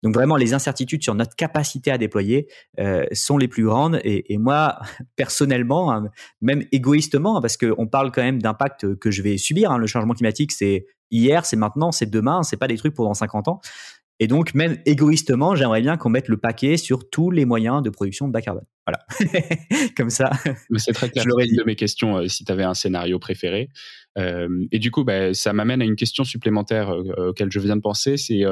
[0.04, 2.48] Donc vraiment, les incertitudes sur notre capacité à déployer
[2.80, 4.00] euh, sont les plus grandes.
[4.04, 4.78] Et, moi,
[5.16, 6.10] personnellement, hein,
[6.42, 9.72] même égoïstement, parce qu'on parle quand même d'impact que je vais subir.
[9.72, 12.44] Hein, le changement climatique, c'est hier, c'est maintenant, c'est demain.
[12.44, 13.62] C'est pas des trucs pour dans 50 ans.
[14.20, 17.90] Et donc, même égoïstement, j'aimerais bien qu'on mette le paquet sur tous les moyens de
[17.90, 18.66] production de bas carbone.
[18.88, 19.06] Voilà.
[19.98, 20.32] Comme ça.
[20.78, 21.24] c'est très clair.
[21.26, 23.70] Je l'aurais dit de mes questions euh, si tu avais un scénario préféré.
[24.18, 27.76] Euh, et du coup, bah, ça m'amène à une question supplémentaire euh, auquel je viens
[27.76, 28.16] de penser.
[28.16, 28.44] C'est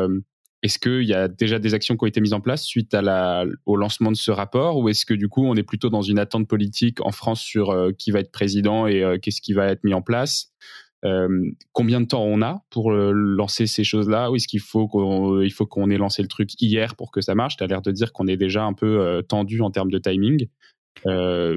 [0.64, 3.02] est-ce qu'il y a déjà des actions qui ont été mises en place suite à
[3.02, 6.02] la, au lancement de ce rapport ou est-ce que du coup on est plutôt dans
[6.02, 9.52] une attente politique en France sur euh, qui va être président et euh, qu'est-ce qui
[9.52, 10.54] va être mis en place?
[11.04, 11.28] Euh,
[11.74, 14.32] Combien de temps on a pour lancer ces choses-là?
[14.32, 17.20] Ou est-ce qu'il faut qu'on il faut qu'on ait lancé le truc hier pour que
[17.20, 17.58] ça marche?
[17.58, 20.48] Tu as l'air de dire qu'on est déjà un peu tendu en termes de timing.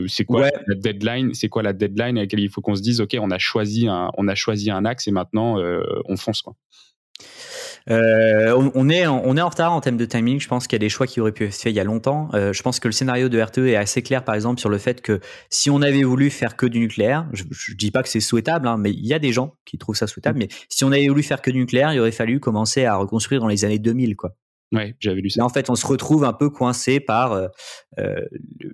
[0.09, 1.33] c'est quoi la deadline?
[1.33, 3.87] C'est quoi la deadline à laquelle il faut qu'on se dise ok on a choisi
[3.87, 5.59] un on a choisi un axe et maintenant
[6.07, 6.57] on fonce quoi?
[7.88, 10.40] Euh, on, est en, on est en retard en termes de timing.
[10.40, 11.85] Je pense qu'il y a des choix qui auraient pu être faits il y a
[11.85, 12.29] longtemps.
[12.35, 14.79] Euh, je pense que le scénario de RTE est assez clair, par exemple, sur le
[14.79, 15.20] fait que
[15.51, 18.66] si on avait voulu faire que du nucléaire, je, je dis pas que c'est souhaitable,
[18.66, 20.38] hein, mais il y a des gens qui trouvent ça souhaitable.
[20.38, 23.40] Mais si on avait voulu faire que du nucléaire, il aurait fallu commencer à reconstruire
[23.40, 24.33] dans les années 2000, quoi.
[24.72, 25.42] Ouais, j'avais lu ça.
[25.42, 27.49] Là, en fait, on se retrouve un peu coincé par euh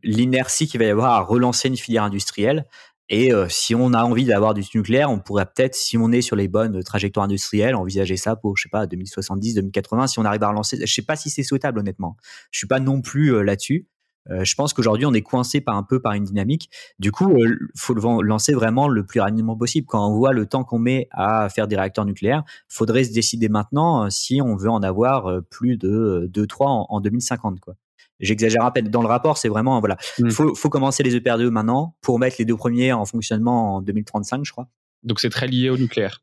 [0.02, 2.66] l'inertie qu'il va y avoir à relancer une filière industrielle.
[3.12, 6.22] Et euh, si on a envie d'avoir du nucléaire, on pourrait peut-être, si on est
[6.22, 10.24] sur les bonnes trajectoires industrielles, envisager ça pour, je sais pas, 2070, 2080, si on
[10.24, 10.78] arrive à relancer.
[10.80, 12.16] Je sais pas si c'est souhaitable, honnêtement.
[12.50, 13.86] Je suis pas non plus euh, là-dessus.
[14.30, 16.70] Euh, je pense qu'aujourd'hui, on est coincé par un peu par une dynamique.
[16.98, 19.86] Du coup, il faut le lancer vraiment le plus rapidement possible.
[19.86, 23.50] Quand on voit le temps qu'on met à faire des réacteurs nucléaires, faudrait se décider
[23.50, 27.60] maintenant si on veut en avoir plus de 2-3 en, en 2050.
[27.60, 27.74] Quoi.
[28.20, 28.82] J'exagère un peu.
[28.82, 30.30] Dans le rapport, c'est vraiment, voilà, il mm.
[30.30, 34.44] faut, faut, commencer les EPR2 maintenant pour mettre les deux premiers en fonctionnement en 2035,
[34.44, 34.68] je crois.
[35.02, 36.22] Donc c'est très lié au nucléaire.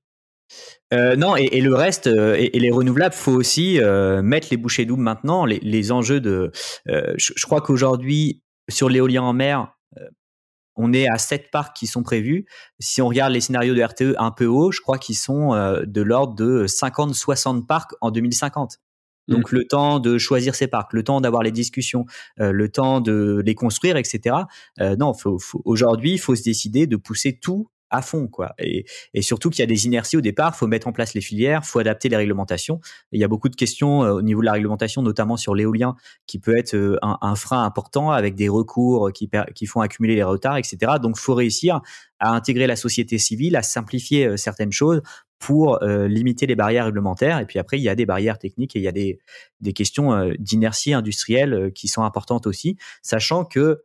[0.93, 4.58] Euh, non, et, et, le reste, euh, et, les renouvelables, faut aussi euh, mettre les
[4.58, 5.45] bouchées doubles maintenant.
[5.45, 6.52] Les, les enjeux de,
[6.86, 9.73] je, je, crois qu'aujourd'hui sur l'éolien en mer,
[10.75, 12.45] on est à 7 parcs qui sont prévus.
[12.80, 15.49] Si on regarde les scénarios de RTE un peu haut, je crois qu'ils sont
[15.86, 18.78] de l'ordre de 50-60 parcs en 2050.
[19.30, 19.56] Donc mm.
[19.56, 22.06] le temps de choisir ses parcs, le temps d'avoir les discussions,
[22.39, 24.36] euh, le temps de les construire, etc.
[24.82, 28.86] Euh, non, faut, aujourd'hui, il faut se décider de pousser tout à fond quoi et,
[29.22, 31.80] surtout qu'il y a des inerties au départ faut mettre en place les filières faut
[31.80, 32.80] adapter les réglementations
[33.12, 35.96] il y a beaucoup de questions euh, au niveau de la réglementation notamment sur l'éolien
[36.28, 40.58] qui peut être un, frein important avec des recours qui, qui font accumuler les retards
[40.58, 41.82] etc donc faut réussir
[42.20, 45.02] à intégrer la société civile à simplifier certaines choses
[45.39, 47.39] pour euh, limiter les barrières réglementaires.
[47.39, 49.19] Et puis après, il y a des barrières techniques et il y a des,
[49.62, 53.84] des questions euh, d'inertie industrielle euh, qui sont importantes aussi, sachant que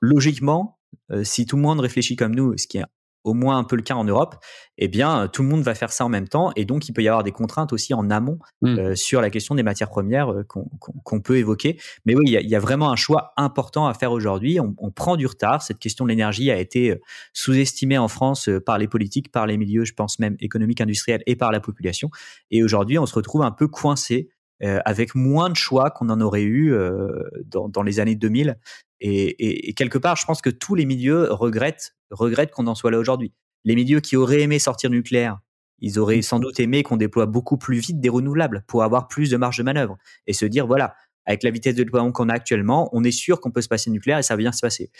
[0.00, 0.78] logiquement,
[1.22, 2.84] si tout le monde réfléchit comme nous, ce qui est
[3.24, 4.36] au moins un peu le cas en Europe,
[4.76, 6.52] eh bien, tout le monde va faire ça en même temps.
[6.56, 8.78] Et donc, il peut y avoir des contraintes aussi en amont mmh.
[8.78, 11.80] euh, sur la question des matières premières euh, qu'on peut évoquer.
[12.04, 14.60] Mais oui, il y, a, il y, a, vraiment un choix important à faire aujourd'hui.
[14.60, 15.62] On, on, prend du retard.
[15.62, 17.00] Cette question de l'énergie a été euh,
[17.32, 21.36] sous-estimée en France par les politiques, par les milieux, je pense même économiques, industriels et
[21.36, 22.10] par la population.
[22.50, 24.28] Et aujourd'hui, on se retrouve un peu coincé
[24.64, 27.08] euh, avec moins de choix qu'on en aurait eu euh,
[27.44, 28.58] dans, dans, les années 2000.
[29.00, 32.74] Et, et, et, quelque part, je pense que tous les milieux regrettent, regrettent qu'on en
[32.74, 33.32] soit là aujourd'hui.
[33.64, 35.38] Les milieux qui auraient aimé sortir nucléaire,
[35.80, 39.28] Ils auraient sans doute aimé qu'on déploie beaucoup plus vite des renouvelables pour avoir plus
[39.28, 40.94] de marge de manœuvre et se dire voilà,
[41.26, 43.90] avec la vitesse de déploiement qu'on a actuellement, on est sûr qu'on peut se passer
[43.90, 44.90] nucléaire et ça va bien se passer.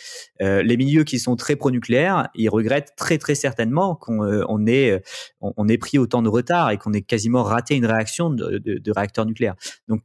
[0.43, 4.67] Euh, les milieux qui sont très pro-nucléaires, ils regrettent très très certainement qu'on euh, on
[4.67, 5.03] ait,
[5.41, 8.79] on, ait pris autant de retard et qu'on ait quasiment raté une réaction de, de,
[8.79, 9.57] de réacteurs nucléaires.
[9.89, 10.03] Donc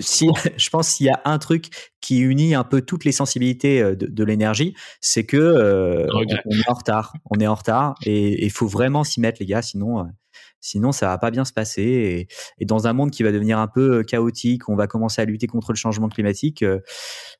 [0.00, 1.68] si, je pense s'il y a un truc
[2.00, 6.22] qui unit un peu toutes les sensibilités euh, de, de l'énergie, c'est que euh, on,
[6.22, 7.12] est en retard.
[7.30, 9.62] On est en retard et il faut vraiment s'y mettre, les gars.
[9.62, 10.06] Sinon,
[10.60, 12.28] Sinon, ça va pas bien se passer.
[12.58, 15.24] Et, dans un monde qui va devenir un peu euh, chaotique, on va commencer à
[15.24, 16.62] lutter contre le changement climatique.
[16.62, 16.80] Euh,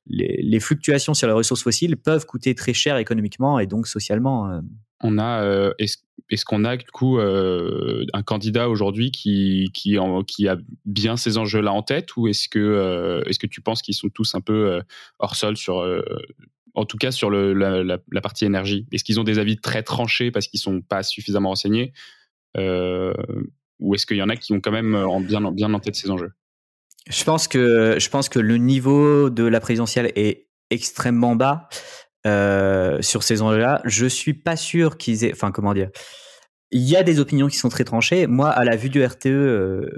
[0.07, 4.51] les, fluctuations sur les ressources fossiles peuvent coûter très cher économiquement et donc socialement.
[4.51, 4.61] Euh.
[5.03, 11.73] On a, est-ce, qu'on a du coup un candidat aujourd'hui qui a bien ces enjeux-là
[11.73, 14.83] en tête, ou est-ce que est-ce que tu penses qu'ils sont tous un peu
[15.19, 15.83] hors sol sur
[16.75, 18.87] en tout cas sur la, la, partie énergie?
[18.93, 21.95] Est-ce qu'ils ont des avis très tranchés parce qu'ils sont pas suffisamment renseignés?
[23.81, 25.97] Ou est-ce qu'il y en a qui ont quand même euh, bien, bien en tête
[25.97, 26.33] ces enjeux?
[27.09, 31.69] Je pense que je pense que le niveau de la présidentielle est extrêmement bas
[32.27, 33.81] euh, sur ces enjeux-là.
[33.85, 35.91] Je suis pas sûr qu'ils aient, enfin comment dire,
[36.71, 38.27] il y a des opinions qui sont très tranchées.
[38.27, 39.91] Moi, à la vue du RTE, euh,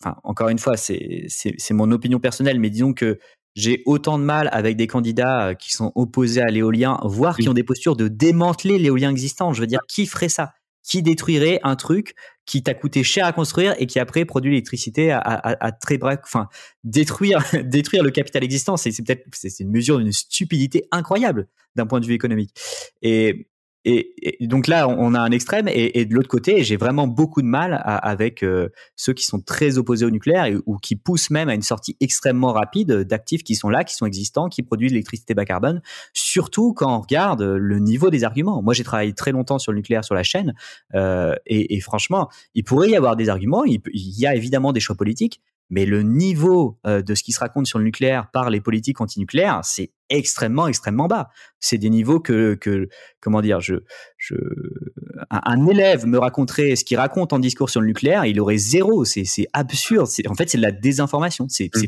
[0.00, 3.18] enfin encore une fois, c'est c'est mon opinion personnelle, mais disons que
[3.54, 7.54] j'ai autant de mal avec des candidats qui sont opposés à l'éolien, voire qui ont
[7.54, 9.52] des postures de démanteler l'éolien existant.
[9.52, 10.52] Je veux dire, qui ferait ça?
[10.88, 12.14] Qui détruirait un truc
[12.46, 16.48] qui t'a coûté cher à construire et qui après produit l'électricité à, très bref, enfin
[16.82, 21.46] détruire détruire le capital existant, c'est peut-être c'est une mesure d'une stupidité incroyable
[21.76, 22.54] d'un point de vue économique.
[23.02, 23.48] Et
[23.84, 27.46] et, donc là, on a un extrême, et, de l'autre côté, j'ai vraiment beaucoup de
[27.46, 31.54] mal avec euh, ceux qui sont très opposés au nucléaire ou qui poussent même à
[31.54, 35.44] une sortie extrêmement rapide d'actifs qui sont là, qui sont existants, qui produisent l'électricité bas
[35.44, 35.80] carbone.
[36.12, 38.62] Surtout quand on regarde le niveau des arguments.
[38.62, 40.54] Moi, j'ai travaillé très longtemps sur le nucléaire sur la chaîne,
[40.94, 43.64] euh, et, franchement, il pourrait y avoir des arguments.
[43.64, 47.40] Il y a évidemment des choix politiques, mais le niveau euh, de ce qui se
[47.40, 51.28] raconte sur le nucléaire par les politiques antinucléaires, c'est extrêmement, extrêmement bas.
[51.60, 52.88] C'est des niveaux que, que
[53.20, 53.74] comment dire, je,
[54.16, 54.34] je,
[55.30, 59.04] un, élève me raconterait ce qu'il raconte en discours sur le nucléaire, il aurait zéro.
[59.04, 60.08] C'est, absurde.
[60.28, 61.46] En fait, c'est de la désinformation.
[61.48, 61.86] C'est, mmh.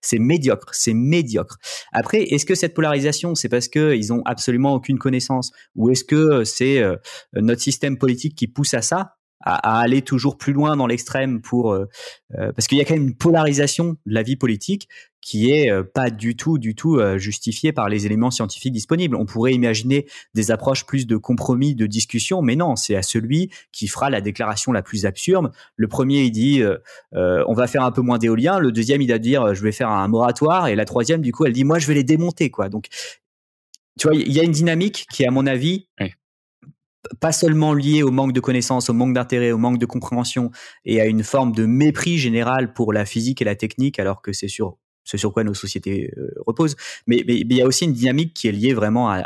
[0.00, 1.58] c'est, médiocre, c'est médiocre.
[1.92, 6.04] Après, est-ce que cette polarisation, c'est parce que ils ont absolument aucune connaissance, ou est-ce
[6.04, 6.96] que c'est euh,
[7.34, 9.16] notre système politique qui pousse à ça?
[9.40, 11.86] À, aller toujours plus loin dans l'extrême pour euh,
[12.38, 14.88] euh, parce qu'il y a quand même une polarisation de la vie politique
[15.22, 19.16] qui est euh, pas du tout du tout justifiée par les éléments scientifiques disponibles.
[19.16, 23.50] On pourrait imaginer des approches plus de compromis, de discussion, mais non, c'est à celui
[23.72, 25.52] qui fera la déclaration la plus absurde.
[25.76, 26.62] Le premier il dit
[27.12, 29.90] on va faire un peu moins d'éolien, le deuxième il va dire je vais faire
[29.90, 32.68] un moratoire et la troisième du coup elle dit moi je vais les démonter quoi.
[32.68, 32.88] Donc
[33.98, 35.86] tu vois, il y a une dynamique qui, à mon avis,
[37.20, 40.50] pas seulement lié au manque de connaissances, au manque d'intérêt, au manque de compréhension
[40.84, 44.32] et à une forme de mépris général pour la physique et la technique, alors que
[44.32, 46.76] c'est sur ce sur quoi nos sociétés euh, reposent.
[47.06, 49.22] Mais, mais, il y a aussi une dynamique qui est liée vraiment à,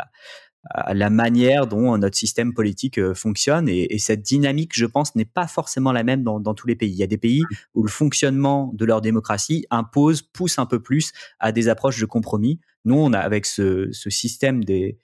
[0.93, 3.69] la manière dont notre système politique euh, fonctionne.
[3.69, 6.75] Et, et, cette dynamique, je pense, n'est pas forcément la même dans, dans, tous les
[6.75, 6.89] pays.
[6.89, 7.43] Il y a des pays
[7.75, 12.05] où le fonctionnement de leur démocratie impose, pousse un peu plus à des approches de
[12.05, 12.59] compromis.
[12.83, 14.97] Nous, on a avec ce, ce système des,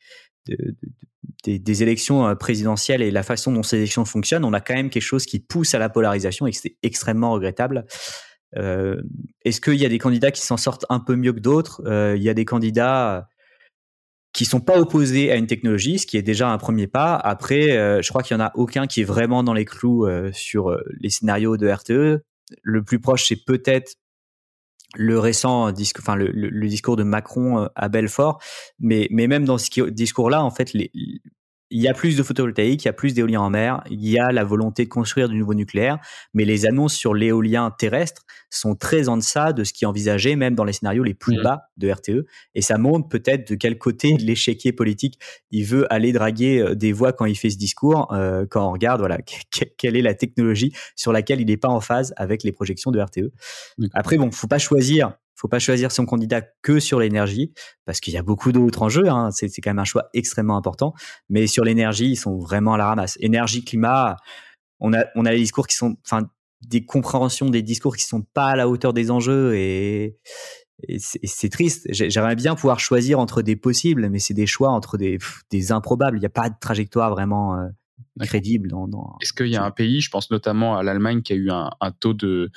[1.44, 4.90] des, élections euh, présidentielles et la façon dont ces élections fonctionnent, on a quand même
[4.90, 7.86] quelque chose qui pousse à la polarisation et c'est extrêmement regrettable.
[8.58, 9.02] Euh,
[9.46, 11.82] Est-ce qu'il y a des candidats qui s'en sortent un peu mieux que d'autres?
[11.86, 13.28] Euh, Il y a des candidats
[14.34, 17.16] qui sont pas opposés à une technologie, ce qui est déjà un premier pas.
[17.16, 20.74] Après, je crois qu'il y en a aucun qui est vraiment dans les clous sur
[21.02, 22.24] les scénarios de RTE.
[22.64, 23.96] Le plus proche, c'est peut-être
[24.96, 28.42] le récent discours, enfin le, le, discours de Macron euh, à Belfort,
[28.80, 30.92] mais, mais même dans ce discours-là, en fait, les,
[31.72, 34.20] il y a plus de photovoltaïque, il y a plus d'éolien en mer, il y
[34.20, 36.00] a la volonté de construire du nouveau nucléaire,
[36.34, 40.36] mais les annonces sur l'éolien terrestre sont très en deçà de ce qui est envisagé,
[40.36, 41.44] même dans les scénarios les plus mmh.
[41.44, 42.26] bas de RTE.
[42.54, 46.76] Et ça montre peut-être de quel côté de l'échiquier politique il veut aller draguer euh,
[46.76, 49.18] des voix quand il fait ce discours, euh, quand on regarde voilà
[49.78, 53.00] quelle est la technologie sur laquelle il n'est pas en phase avec les projections de
[53.00, 53.32] RTE.
[53.94, 57.52] Après, bon, faut pas choisir faut pas choisir son candidat que sur l'énergie
[57.86, 59.10] parce qu'il y a beaucoup d'autres enjeux.
[59.10, 59.32] Hein.
[59.32, 60.94] C'est, quand même un choix extrêmement important.
[61.30, 63.18] Mais sur l'énergie, ils sont vraiment à la ramasse.
[63.20, 64.18] Énergie, climat,
[64.80, 66.30] on a on a des discours qui sont, enfin,
[66.62, 70.20] des compréhensions des discours qui sont pas à la hauteur des enjeux et,
[70.98, 71.88] c'est, triste.
[71.92, 75.20] J'aimerais bien pouvoir choisir entre des possibles, mais c'est des choix entre des,
[75.52, 76.18] des improbables.
[76.18, 77.68] Il n'y a pas de trajectoire vraiment euh,
[78.22, 78.70] crédible.
[78.70, 79.16] Dans, dans...
[79.22, 81.70] Est-ce qu'il y a un pays, je pense notamment à l'Allemagne, qui a eu un,
[81.82, 82.50] un taux de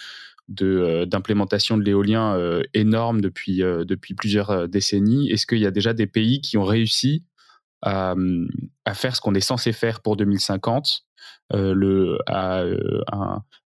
[0.49, 5.31] d'implémentation de, l'éolien euh, énorme depuis, euh, depuis plusieurs décennies.
[5.31, 7.25] Est-ce qu'il y a déjà des pays qui ont réussi
[7.83, 8.15] à,
[8.85, 11.05] à faire ce qu'on est censé faire pour 2050
[11.53, 12.65] le, à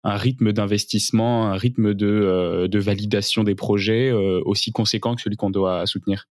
[0.04, 5.52] un, rythme d'investissement, un rythme de, de validation des projets aussi conséquent que celui qu'on
[5.52, 6.26] doit soutenir?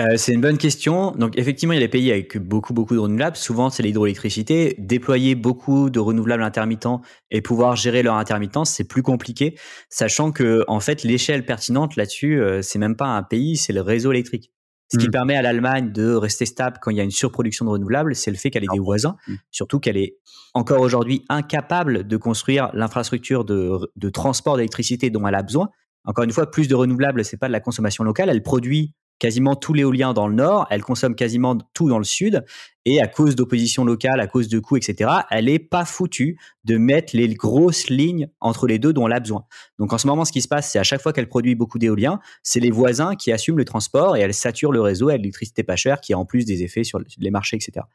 [0.00, 1.12] Euh, c'est une bonne question.
[1.12, 3.36] Donc effectivement, il y a des pays avec beaucoup beaucoup de renouvelables.
[3.36, 4.74] Souvent, c'est l'hydroélectricité.
[4.78, 9.56] Déployer beaucoup de renouvelables intermittents et pouvoir gérer leur intermittence, c'est plus compliqué,
[9.88, 13.82] sachant que en fait, l'échelle pertinente là-dessus, euh, c'est même pas un pays, c'est le
[13.82, 14.50] réseau électrique.
[14.92, 15.12] Ce qui mmh.
[15.12, 18.30] permet à l'Allemagne de rester stable quand il y a une surproduction de renouvelables, c'est
[18.30, 19.34] le fait qu'elle ait des voisins, mmh.
[19.50, 20.18] surtout qu'elle est
[20.52, 25.70] encore aujourd'hui incapable de construire l'infrastructure de, de transport d'électricité dont elle a besoin.
[26.04, 28.28] Encore une fois, plus de renouvelables, c'est pas de la consommation locale.
[28.28, 32.44] Elle produit quasiment tout l'éolien dans le nord, elle consomme quasiment tout dans le sud,
[32.84, 36.76] et à cause d'opposition locale, à cause de coûts, etc., elle est pas foutue de
[36.76, 39.44] mettre les grosses lignes entre les deux dont elle a besoin.
[39.78, 41.78] Donc en ce moment, ce qui se passe, c'est à chaque fois qu'elle produit beaucoup
[41.78, 45.62] d'éolien, c'est les voisins qui assument le transport et elle sature le réseau à l'électricité
[45.62, 47.86] pas chère qui a en plus des effets sur les marchés, etc.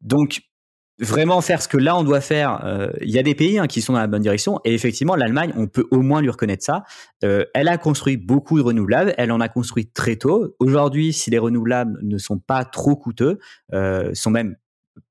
[0.00, 0.40] Donc
[0.98, 2.64] vraiment faire ce que là on doit faire.
[2.64, 5.16] Euh, il y a des pays hein, qui sont dans la bonne direction et effectivement
[5.16, 6.84] l'Allemagne, on peut au moins lui reconnaître ça.
[7.24, 10.54] Euh, elle a construit beaucoup de renouvelables, elle en a construit très tôt.
[10.58, 13.38] Aujourd'hui, si les renouvelables ne sont pas trop coûteux,
[13.72, 14.56] euh, sont même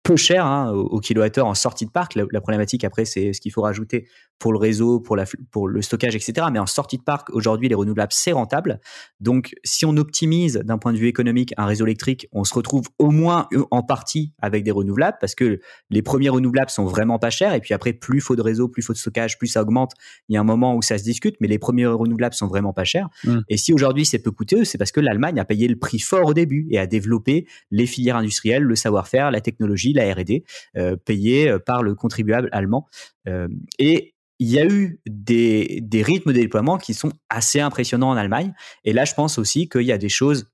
[0.03, 2.15] peu cher hein, au, kilowattheure en sortie de parc.
[2.15, 4.07] La, problématique après, c'est ce qu'il faut rajouter
[4.39, 6.47] pour le réseau, pour, la, pour le stockage, etc.
[6.51, 8.79] Mais en sortie de parc, aujourd'hui, les renouvelables, c'est rentable.
[9.19, 12.85] Donc, si on optimise d'un point de vue économique un réseau électrique, on se retrouve
[12.99, 17.29] au moins en partie avec des renouvelables parce que les premiers renouvelables sont vraiment pas
[17.29, 17.53] chers.
[17.53, 19.61] Et puis après, plus il faut de réseau, plus il faut de stockage, plus ça
[19.61, 19.93] augmente.
[20.29, 22.73] Il y a un moment où ça se discute, mais les premiers renouvelables sont vraiment
[22.73, 23.09] pas chers.
[23.23, 23.39] Mmh.
[23.49, 26.27] Et si aujourd'hui c'est peu coûteux, c'est parce que l'Allemagne a payé le prix fort
[26.27, 30.43] au début et a développé les filières industrielles, le savoir-faire, la technologie, la R&D,
[30.77, 32.87] euh, payée euh, par le contribuable allemand.
[33.27, 33.47] Euh,
[33.79, 38.17] et il y a eu des, des rythmes de déploiement qui sont assez impressionnants en
[38.17, 38.53] Allemagne.
[38.83, 40.51] Et là, je pense aussi qu'il y a des choses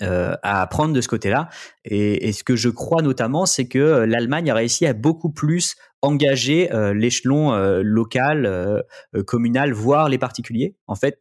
[0.00, 1.48] à apprendre de ce côté-là.
[1.84, 6.68] Et, ce que je crois notamment, c'est que l'Allemagne a réussi à beaucoup plus engager
[6.94, 8.84] l'échelon local,
[9.26, 10.76] communal, voire les particuliers.
[10.86, 11.20] En fait,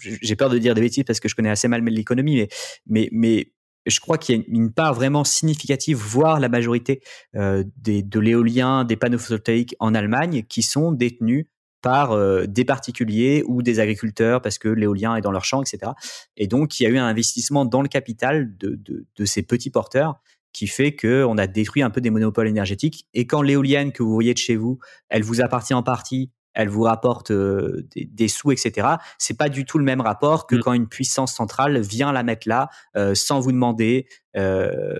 [0.00, 2.48] j'ai peur de dire des bêtises parce que je connais assez mal l'économie, mais,
[2.86, 3.52] mais, mais
[3.88, 7.00] je crois qu'il y a une part vraiment significative, voire la majorité
[7.36, 11.46] euh, de l'éolien, des panneaux photovoltaïques en Allemagne, qui sont détenus
[11.80, 15.92] par euh, des particuliers ou des agriculteurs parce que l'éolien est dans leur champ, etc.
[16.36, 19.42] Et donc, il y a eu un investissement dans le capital de, de, de ces
[19.42, 20.20] petits porteurs
[20.52, 23.06] qui fait qu'on a détruit un peu des monopoles énergétiques.
[23.14, 26.68] Et quand l'éolienne que vous voyez de chez vous, elle vous appartient en partie elle
[26.68, 28.88] vous rapporte euh, des, sous, etc.
[29.16, 30.60] C'est pas du tout le même rapport que mm.
[30.60, 34.98] quand une puissance centrale vient la mettre là euh, sans vous demander, euh,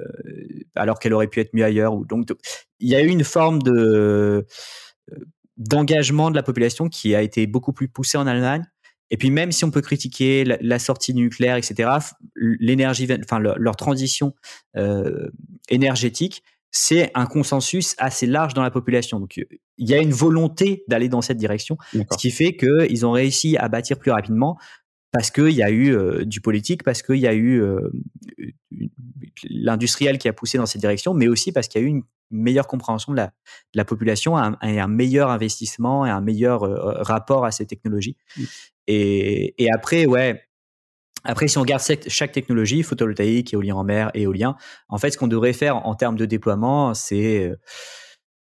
[0.76, 1.94] alors qu'elle aurait pu être mieux ailleurs.
[1.94, 2.28] Ou donc,
[2.78, 4.46] il y a eu une forme de
[5.56, 8.64] d'engagement de la population qui a été beaucoup plus poussée en Allemagne.
[9.10, 11.90] Et puis même si on peut critiquer la, sortie nucléaire, etc.,
[12.36, 14.34] l'énergie, enfin leur, transition
[15.68, 19.20] énergétique, c'est un consensus assez large dans la population.
[19.20, 23.12] Donc, il y a une volonté d'aller dans cette direction, ce qui fait qu'ils ont
[23.12, 24.58] réussi à bâtir plus rapidement
[25.12, 27.90] parce qu'il y a eu euh, du politique, parce qu'il y a eu euh,
[29.48, 32.02] l'industriel qui a poussé dans cette direction, mais aussi parce qu'il y a eu une
[32.30, 33.32] meilleure compréhension de la, de
[33.76, 38.16] la population, un, un, meilleur investissement et un meilleur euh, rapport à ces technologies.
[38.36, 38.42] Mmh.
[38.86, 40.42] Et, et, après, ouais,
[41.28, 44.56] après, si on regarde chaque technologie, photovoltaïque, éolien en mer, éolien,
[44.88, 47.56] en fait, ce qu'on devrait faire en termes de déploiement, c'est euh,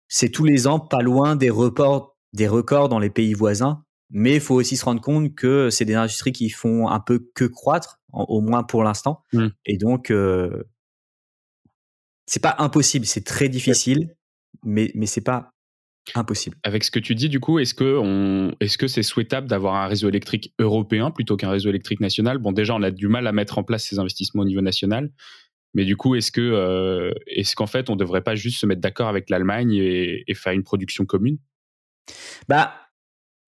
[0.07, 3.83] c'est tous les ans pas loin des records, des records dans les pays voisins.
[4.11, 7.27] Mais il faut aussi se rendre compte que c'est des industries qui font un peu
[7.33, 9.23] que croître, au moins pour l'instant.
[9.33, 9.47] Mmh.
[9.65, 10.63] Et donc, euh,
[12.27, 14.15] c'est pas impossible, c'est très difficile,
[14.63, 15.49] mais mais c'est pas
[16.15, 16.57] Impossible.
[16.63, 19.87] Avec ce que tu dis, du coup, est-ce que est-ce que c'est souhaitable d'avoir un
[19.87, 22.37] réseau électrique européen plutôt qu'un réseau électrique national?
[22.37, 25.11] Bon, déjà, on a du mal à mettre en place ces investissements au niveau national,
[25.73, 28.65] mais du coup, est-ce que euh, est-ce qu'en fait, on ne devrait pas juste se
[28.65, 31.37] mettre d'accord avec l'Allemagne et, faire une production commune?
[32.47, 32.73] Bah,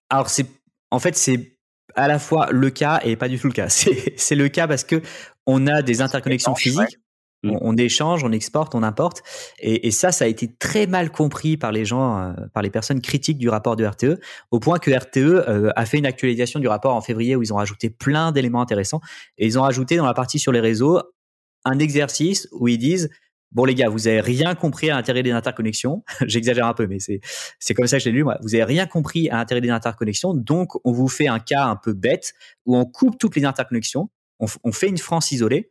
[0.10, 0.46] alors c'est
[0.92, 1.58] en fait c'est
[1.96, 3.70] à la fois le cas et pas du tout le cas.
[3.70, 5.02] C'est le cas parce que
[5.48, 7.00] on a des interconnexions physiques.
[7.44, 7.58] Mmh.
[7.62, 9.24] On, échange, on exporte, on importe.
[9.60, 13.00] Et, ça, ça a été très mal compris par les gens, euh, par les personnes
[13.02, 14.20] critiques du rapport de RTE,
[14.52, 17.54] au point que RTE euh, a fait une actualisation du rapport en février où ils
[17.54, 19.00] ont rajouté plein d'éléments intéressants.
[19.38, 21.02] Et ils ont rajouté dans la partie sur les réseaux
[21.66, 23.10] un exercice où ils disent
[23.52, 26.04] Bon les gars, vous avez rien compris à l'intérêt des interconnexions.
[26.28, 27.20] J'exagère un peu, mais c'est
[27.58, 28.24] c'est comme ça que je l'ai lu.
[28.24, 28.38] Moi.
[28.42, 31.76] Vous avez rien compris à l'intérêt des interconnexions, donc on vous fait un cas un
[31.76, 32.34] peu bête
[32.66, 35.70] où on coupe toutes les interconnexions, on, on fait une France isolée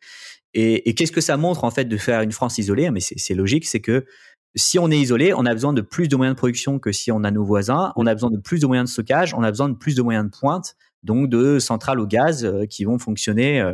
[0.54, 2.90] et, qu'est-ce que ça montre en fait de faire une France isolée?
[2.90, 4.06] Mais c'est logique, c'est que
[4.54, 7.12] si on est isolé, on a besoin de plus de moyens de production que si
[7.12, 7.92] on a nos voisins.
[7.96, 9.34] On a besoin de plus de moyens de stockage.
[9.34, 12.84] On a besoin de plus de moyens de pointe donc de centrales au gaz qui
[12.84, 13.72] vont fonctionner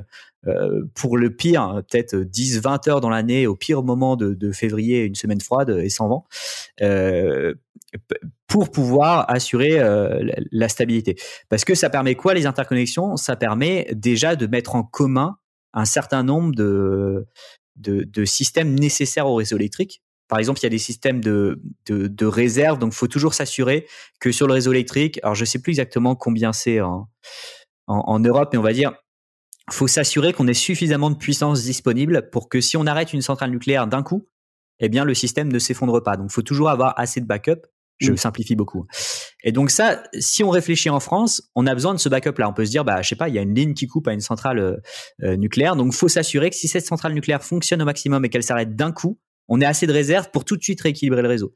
[0.94, 5.14] pour le pire, hein, peut-être 10-20 heures dans l'année, au pire moment de, février, une
[5.14, 6.26] semaine froide et sans vent,
[8.46, 9.80] pour pouvoir assurer
[10.52, 11.16] la stabilité.
[11.48, 13.16] Parce que ça permet quoi les interconnexions?
[13.16, 15.38] Ça permet déjà de mettre en commun
[15.74, 17.26] un certain nombre de,
[17.76, 20.02] de, systèmes nécessaires au réseau électrique.
[20.28, 23.86] Par exemple, il y a des systèmes de, de, réserve, donc il faut toujours s'assurer
[24.20, 27.08] que sur le réseau électrique, alors je ne sais plus exactement combien c'est en,
[27.86, 28.94] en, Europe, mais on va dire,
[29.70, 33.50] faut s'assurer qu'on ait suffisamment de puissance disponible pour que si on arrête une centrale
[33.50, 34.26] nucléaire d'un coup,
[34.78, 36.16] eh bien le système ne s'effondre pas.
[36.16, 37.66] Donc il faut toujours avoir assez de backup.
[37.98, 38.16] Je mmh.
[38.16, 38.86] simplifie beaucoup.
[39.44, 42.48] Et donc ça, si on réfléchit en France, on a besoin de ce backup-là.
[42.48, 44.08] On peut se dire, bah, je sais pas, il y a une ligne qui coupe
[44.08, 44.76] à une centrale euh,
[45.22, 48.42] euh, nucléaire, donc faut s'assurer que si cette centrale nucléaire fonctionne au maximum et qu'elle
[48.42, 49.18] s'arrête d'un coup,
[49.48, 51.54] on ait assez de réserves pour tout de suite rééquilibrer le réseau.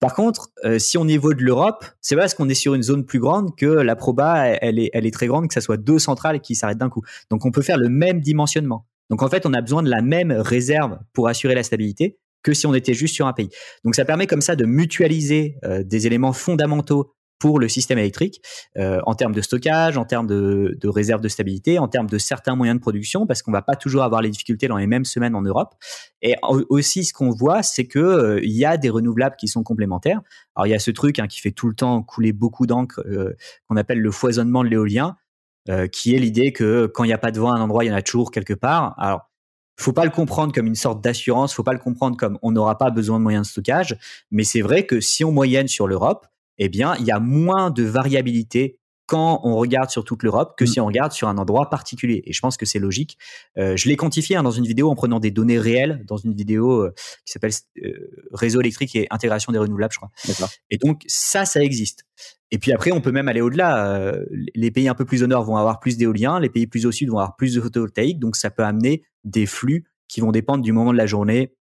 [0.00, 3.04] Par contre, euh, si on niveau de l'Europe, c'est parce qu'on est sur une zone
[3.04, 5.98] plus grande que la proba, elle est, elle est très grande, que ça soit deux
[5.98, 7.02] centrales qui s'arrêtent d'un coup.
[7.30, 8.86] Donc on peut faire le même dimensionnement.
[9.10, 12.54] Donc en fait, on a besoin de la même réserve pour assurer la stabilité que
[12.54, 13.50] si on était juste sur un pays.
[13.84, 18.40] Donc ça permet comme ça de mutualiser euh, des éléments fondamentaux pour le système électrique
[18.78, 22.18] euh, en termes de stockage, en termes de, de réserve de stabilité, en termes de
[22.18, 25.04] certains moyens de production, parce qu'on va pas toujours avoir les difficultés dans les mêmes
[25.04, 25.74] semaines en Europe.
[26.22, 26.36] Et
[26.70, 30.20] aussi, ce qu'on voit, c'est que euh, il y a des renouvelables qui sont complémentaires.
[30.54, 33.02] Alors il y a ce truc hein, qui fait tout le temps couler beaucoup d'encre,
[33.68, 35.16] qu'on appelle le foisonnement de l'éolien,
[35.90, 37.88] qui est l'idée que quand il n'y a pas de vent à un endroit, il
[37.88, 38.94] y en a toujours quelque part.
[38.98, 39.28] Alors
[39.76, 42.78] faut pas le comprendre comme une sorte d'assurance, faut pas le comprendre comme on n'aura
[42.78, 43.96] pas besoin de moyens de stockage,
[44.30, 46.26] mais c'est vrai que si on moyenne sur l'Europe,
[46.58, 50.64] eh bien, il y a moins de variabilité quand on regarde sur toute l'Europe que
[50.64, 50.66] mm.
[50.66, 52.22] si on regarde sur un endroit particulier.
[52.26, 53.18] Et je pense que c'est logique.
[53.56, 56.34] Euh, je l'ai quantifié hein, dans une vidéo en prenant des données réelles, dans une
[56.34, 56.94] vidéo euh,
[57.24, 57.52] qui s'appelle
[57.84, 60.10] euh, Réseau électrique et intégration des renouvelables, je crois.
[60.70, 62.04] Et donc ça, ça existe.
[62.50, 64.14] Et puis après, on peut même aller au-delà.
[64.54, 66.92] les pays un peu plus au nord vont avoir plus d'éolien, les pays plus au
[66.92, 70.62] sud vont avoir plus de photovoltaïque, donc ça peut amener des flux qui vont dépendre
[70.62, 71.56] du moment de la journée,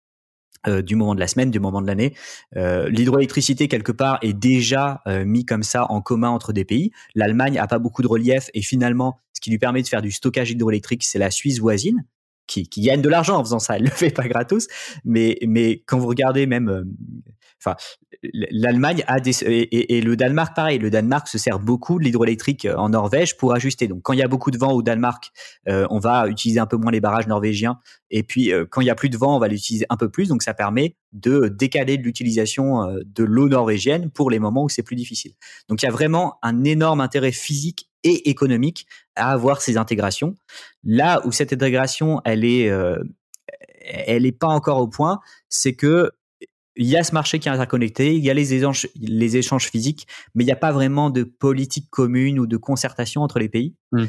[0.67, 2.13] euh, du moment de la semaine, du moment de l'année.
[2.55, 6.91] Euh, L'hydroélectricité, quelque part, est déjà euh, mis comme ça en commun entre des pays.
[7.15, 10.11] L'Allemagne a pas beaucoup de relief et finalement, ce qui lui permet de faire du
[10.11, 12.05] stockage hydroélectrique, c'est la Suisse voisine.
[12.47, 14.67] Qui, qui gagne de l'argent en faisant ça, elle le fait pas gratos,
[15.03, 16.83] mais mais quand vous regardez même euh,
[17.61, 17.75] Enfin,
[18.33, 20.79] l'Allemagne a des et, le Danemark pareil.
[20.79, 23.87] Le Danemark se sert beaucoup de l'hydroélectrique euh, en Norvège pour ajuster.
[23.87, 25.31] Donc quand il y a beaucoup de vent au Danemark,
[25.67, 27.79] euh, on va utiliser un peu moins les barrages norvégiens.
[28.09, 30.09] Et puis euh, quand il y a plus de vent, on va l'utiliser un peu
[30.09, 30.27] plus.
[30.27, 34.95] Donc ça permet de décaler l'utilisation de l'eau norvégienne pour les moments où c'est plus
[34.95, 35.33] difficile.
[35.69, 38.85] Donc il y a vraiment un énorme intérêt physique et économique
[39.15, 40.35] à avoir ces intégrations.
[40.83, 42.69] Là où cette intégration, elle est
[43.85, 46.11] elle n'est pas encore au point, c'est que
[46.75, 49.69] il y a ce marché qui est interconnecté, il y a les échanges, les échanges
[49.69, 53.49] physiques, mais il n'y a pas vraiment de politique commune ou de concertation entre les
[53.49, 53.75] pays.
[53.91, 54.05] Hmm.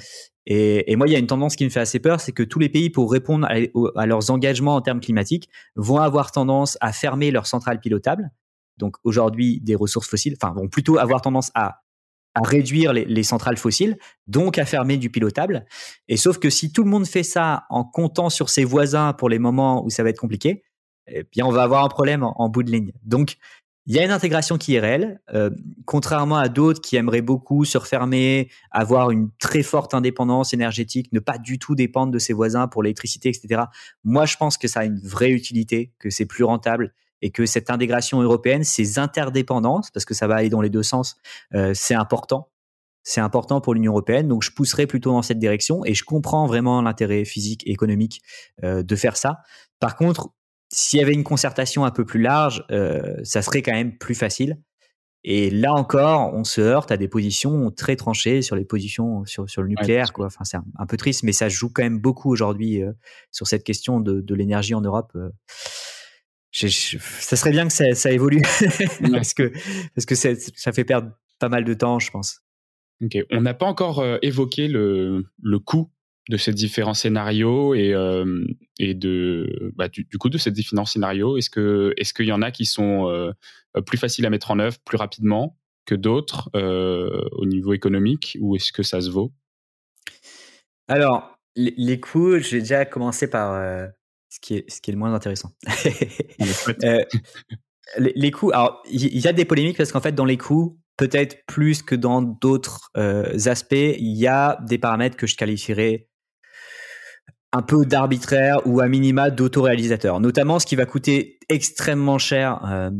[0.47, 2.43] Et, et, moi, il y a une tendance qui me fait assez peur, c'est que
[2.43, 6.93] tous les pays, pour répondre à, leurs engagements en termes climatiques, vont avoir tendance à
[6.93, 8.31] fermer leurs centrales pilotables.
[8.79, 11.81] Donc aujourd'hui, des ressources fossiles, enfin, vont plutôt avoir tendance à,
[12.35, 13.97] à réduire les, les, centrales fossiles,
[14.29, 15.67] donc à fermer du pilotable.
[16.07, 19.29] Et sauf que si tout le monde fait ça en comptant sur ses voisins pour
[19.29, 20.62] les moments où ça va être compliqué,
[21.09, 22.92] eh bien, on va avoir un problème en, bout de ligne.
[23.04, 23.36] Donc,
[23.86, 25.50] il y a une intégration qui est réelle, euh,
[25.84, 31.20] contrairement à d'autres qui aimeraient beaucoup se refermer, avoir une très forte indépendance énergétique, ne
[31.20, 33.62] pas du tout dépendre de ses voisins pour l'électricité, etc.
[34.02, 36.92] Moi, je pense que ça a une vraie utilité, que c'est plus rentable
[37.22, 40.82] et que cette intégration européenne, ces interdépendances, parce que ça va aller dans les deux
[40.82, 41.16] sens,
[41.54, 42.50] euh, c'est important.
[43.04, 46.48] C'est important pour l'Union européenne, donc je pousserai plutôt dans cette direction et je comprends
[46.48, 48.20] vraiment l'intérêt physique et économique
[48.64, 49.38] euh, de faire ça.
[49.78, 50.30] Par contre,
[50.73, 54.14] s'il y avait une concertation un peu plus large, euh, ça serait quand même plus
[54.14, 54.59] facile.
[55.25, 59.51] Et là encore, on se heurte à des positions très tranchées sur les positions sur,
[59.51, 60.12] sur le nucléaire.
[60.12, 60.27] quoi.
[60.27, 62.93] Enfin, c'est un, peu triste, mais ça joue quand même beaucoup aujourd'hui euh,
[63.33, 65.12] sur cette question de, de l'énergie en Europe.
[65.17, 65.31] Euh.
[66.53, 68.43] ça serait bien que ça, ça évolue
[69.11, 69.53] parce que
[69.95, 71.11] parce que ça fait perdre
[71.41, 72.43] pas mal de temps, je pense.
[73.05, 75.91] Ok, on n'a pas encore évoqué le, le coût
[76.29, 78.45] de ces différents scénarios et, euh,
[78.79, 82.43] et de bah, du, coup de ces différents scénarios Est-ce que est-ce qu'il y en
[82.43, 83.33] a qui sont euh,
[83.87, 88.57] plus faciles à mettre en œuvre plus rapidement que d'autres euh, au niveau économique ou
[88.57, 89.33] est-ce que ça se vaut?
[90.89, 93.55] Alors les, coûts, j'ai déjà commencé par
[94.29, 95.53] ce qui est ce qui est le moins intéressant.
[97.99, 100.79] les, les, coûts, alors il y, a des polémiques parce qu'en fait dans les coûts
[100.97, 102.91] peut-être plus que dans d'autres
[103.47, 106.09] aspects, il y a des paramètres que je qualifierais
[107.53, 110.20] un peu d'arbitraire ou à minima d'autoréalisateur.
[110.20, 112.90] Notamment, ce qui va coûter extrêmement cher euh,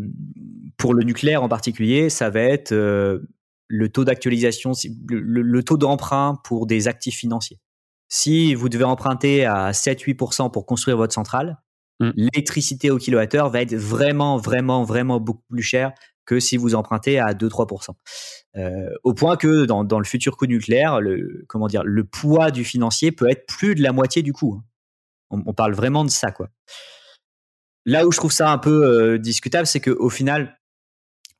[0.77, 3.21] pour le nucléaire en particulier, ça va être euh,
[3.69, 4.73] le taux d'actualisation,
[5.09, 7.59] le, taux d'emprunt pour des actifs financiers.
[8.09, 11.59] Si vous devez emprunter à 7-8% pour construire votre centrale,
[12.01, 12.11] mm.
[12.15, 15.93] l'électricité au kilowattheure va être vraiment, vraiment, vraiment beaucoup plus chère
[16.27, 17.91] que si vous empruntez à 2-3%.
[18.57, 23.47] Euh, au point que dans, le futur coût nucléaire, le, poids du financier peut être
[23.47, 24.61] plus de la moitié du coût.
[24.61, 24.65] Hein.
[25.31, 26.49] On, parle vraiment de ça, quoi.
[27.85, 30.59] Là où je trouve ça un peu euh, discutable, c'est qu'au final,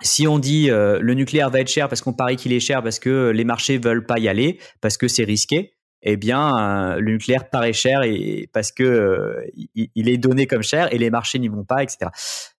[0.03, 2.83] si on dit euh, le nucléaire va être cher parce qu'on parie qu'il est cher
[2.83, 5.76] parce que les marchés veulent pas y aller, parce que c'est risqué,
[6.09, 9.45] eh bien, euh, le nucléaire paraît cher et parce que euh,
[9.75, 12.11] il, est donné comme cher et les marchés n'y vont pas, etc.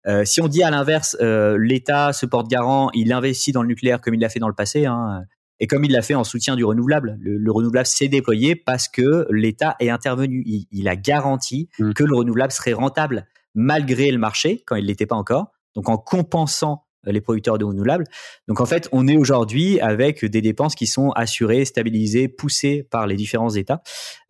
[0.09, 4.01] Euh, si on dit à l'inverse, l'État se porte garant, il investit dans le nucléaire
[4.01, 5.23] comme il l'a fait dans le passé, hein,
[5.61, 7.19] et comme il l'a fait en soutien du renouvelable.
[7.21, 10.43] Le, renouvelable s'est déployé parce que l'État est intervenu.
[10.45, 11.93] Il, a garanti mmh.
[11.93, 15.53] que le renouvelable serait rentable malgré le marché quand il l'était pas encore.
[15.77, 18.05] Donc en compensant les producteurs de renouvelables.
[18.49, 23.07] Donc en fait, on est aujourd'hui avec des dépenses qui sont assurées, stabilisées, poussées par
[23.07, 23.83] les différents États.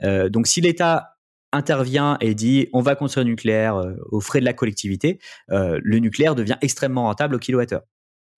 [0.02, 1.16] Euh, donc si l'État
[1.52, 5.18] intervient et dit on va construire le nucléaire euh, aux frais de la collectivité,
[5.48, 7.82] le nucléaire devient extrêmement rentable au kilowattheure.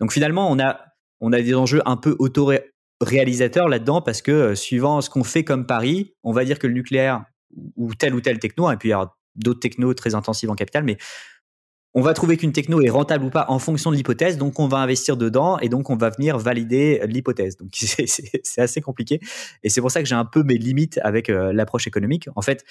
[0.01, 0.81] Donc finalement, on a,
[1.21, 5.67] on a des enjeux un peu auto-réalisateurs là-dedans parce que suivant ce qu'on fait comme
[5.67, 7.25] pari, on va dire que le nucléaire
[7.77, 10.55] ou tel ou tel techno, et puis il y a d'autres technos très intensives en
[10.55, 10.99] capital, mais
[11.95, 14.69] on va trouver qu'une techno est rentable ou pas en fonction de l'hypothèse, donc on
[14.69, 17.57] va investir dedans et donc on va venir valider l'hypothèse.
[17.57, 19.21] Donc c'est assez compliqué
[19.63, 22.29] et c'est pour ça que j'ai un peu mes limites avec euh, l'approche économique.
[22.37, 22.65] En fait,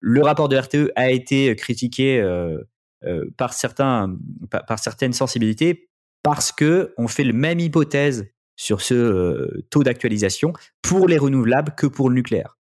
[0.00, 2.58] le rapport de RTE a été critiqué euh,
[3.04, 4.16] euh, par certains
[4.50, 5.90] par, certaines sensibilités
[6.22, 11.86] parce que on fait la même hypothèse sur ce taux d'actualisation pour les renouvelables que
[11.86, 12.56] pour le nucléaire.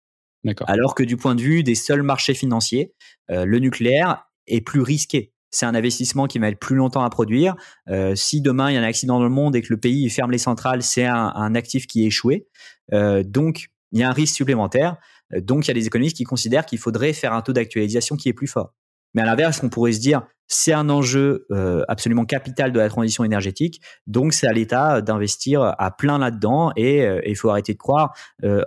[0.65, 2.93] Alors que du point de vue des seuls marchés financiers,
[3.29, 7.55] le nucléaire est plus risqué c'est un investissement qui va être plus longtemps à produire.
[7.87, 10.09] Euh, si demain il y a un accident dans le monde et que le pays
[10.09, 12.47] ferme les centrales, c'est un, actif qui est échoué.
[12.91, 14.97] Euh, donc il y a un risque supplémentaire.
[15.33, 18.17] Euh, donc il y a des économistes qui considèrent qu'il faudrait faire un taux d'actualisation
[18.17, 18.73] qui est plus fort.
[19.13, 21.47] Mais à l'inverse, on pourrait se dire c'est un enjeu
[21.87, 27.07] absolument capital de la transition énergétique, donc c'est à l'État d'investir à plein là-dedans et
[27.25, 28.13] il faut arrêter de croire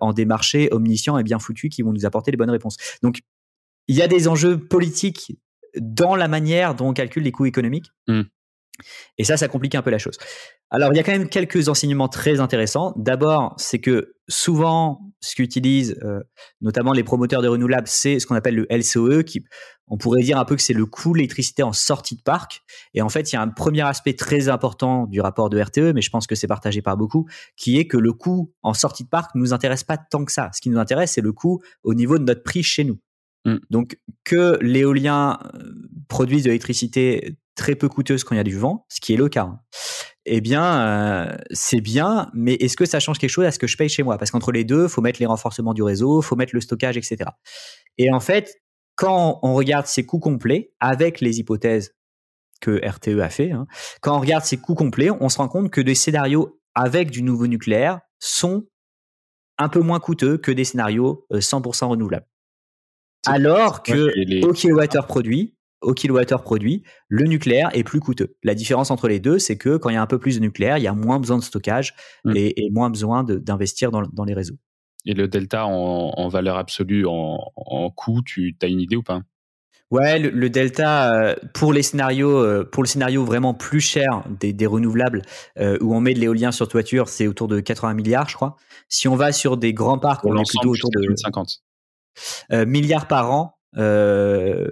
[0.00, 2.76] en des marchés omniscients et bien foutus qui vont nous apporter les bonnes réponses.
[3.02, 3.18] Donc
[3.88, 5.36] il y a des enjeux politiques
[5.80, 7.90] dans la manière dont on calcule les coûts économiques.
[8.06, 8.22] Hmm.
[9.18, 10.18] Et ça, ça complique un peu la chose.
[10.70, 12.92] Alors, il y a quand même quelques enseignements très intéressants.
[12.96, 16.20] D'abord, c'est que souvent, ce qu'utilisent euh,
[16.60, 19.44] notamment les promoteurs de renouvelables, c'est ce qu'on appelle le LCOE, qui,
[19.86, 22.62] on pourrait dire un peu que c'est le coût de l'électricité en sortie de parc.
[22.94, 25.92] Et en fait, il y a un premier aspect très important du rapport de RTE,
[25.94, 29.04] mais je pense que c'est partagé par beaucoup, qui est que le coût en sortie
[29.04, 30.50] de parc ne nous intéresse pas tant que ça.
[30.52, 32.98] Ce qui nous intéresse, c'est le coût au niveau de notre prix chez nous.
[33.46, 33.56] Mm.
[33.70, 35.72] Donc que l'éolien euh,
[36.08, 39.16] produise de l'électricité très peu coûteuse quand il y a du vent, ce qui est
[39.16, 39.60] le cas, hein,
[40.26, 43.66] eh bien, euh, c'est bien, mais est-ce que ça change quelque chose à ce que
[43.66, 44.18] je paye chez moi?
[44.18, 47.30] Parce qu'entre les deux, faut mettre les renforcements du réseau, faut mettre le stockage, etc.
[47.96, 48.56] Et en fait,
[48.96, 51.94] quand on regarde ces coûts complets avec les hypothèses
[52.60, 53.66] que RTE a fait, hein,
[54.00, 57.22] quand on regarde ces coûts complets, on se rend compte que des scénarios avec du
[57.22, 58.66] nouveau nucléaire sont
[59.58, 62.26] un peu moins coûteux que des scénarios 100% euh, renouvelables.
[63.26, 68.36] Alors que au kilowattheure produit, au kilowattheure produit, le nucléaire est plus coûteux.
[68.42, 70.40] La différence entre les deux, c'est que quand il y a un peu plus de
[70.40, 72.32] nucléaire, il y a moins besoin de stockage mmh.
[72.36, 74.56] et, moins besoin d'investir dans, les réseaux.
[75.04, 79.20] Et le delta en, valeur absolue, en, coût, tu as une idée ou pas?
[79.92, 84.66] Ouais, le, delta euh, pour les scénarios, euh, pour le scénario vraiment plus cher des,
[84.66, 85.22] renouvelables
[85.60, 88.56] euh, où on met de l'éolien sur toiture, c'est autour de 80 milliards, je crois.
[88.88, 91.62] Si on va sur des grands parcs, on est plutôt autour de 50.
[92.52, 94.68] Euh, milliards par an euh,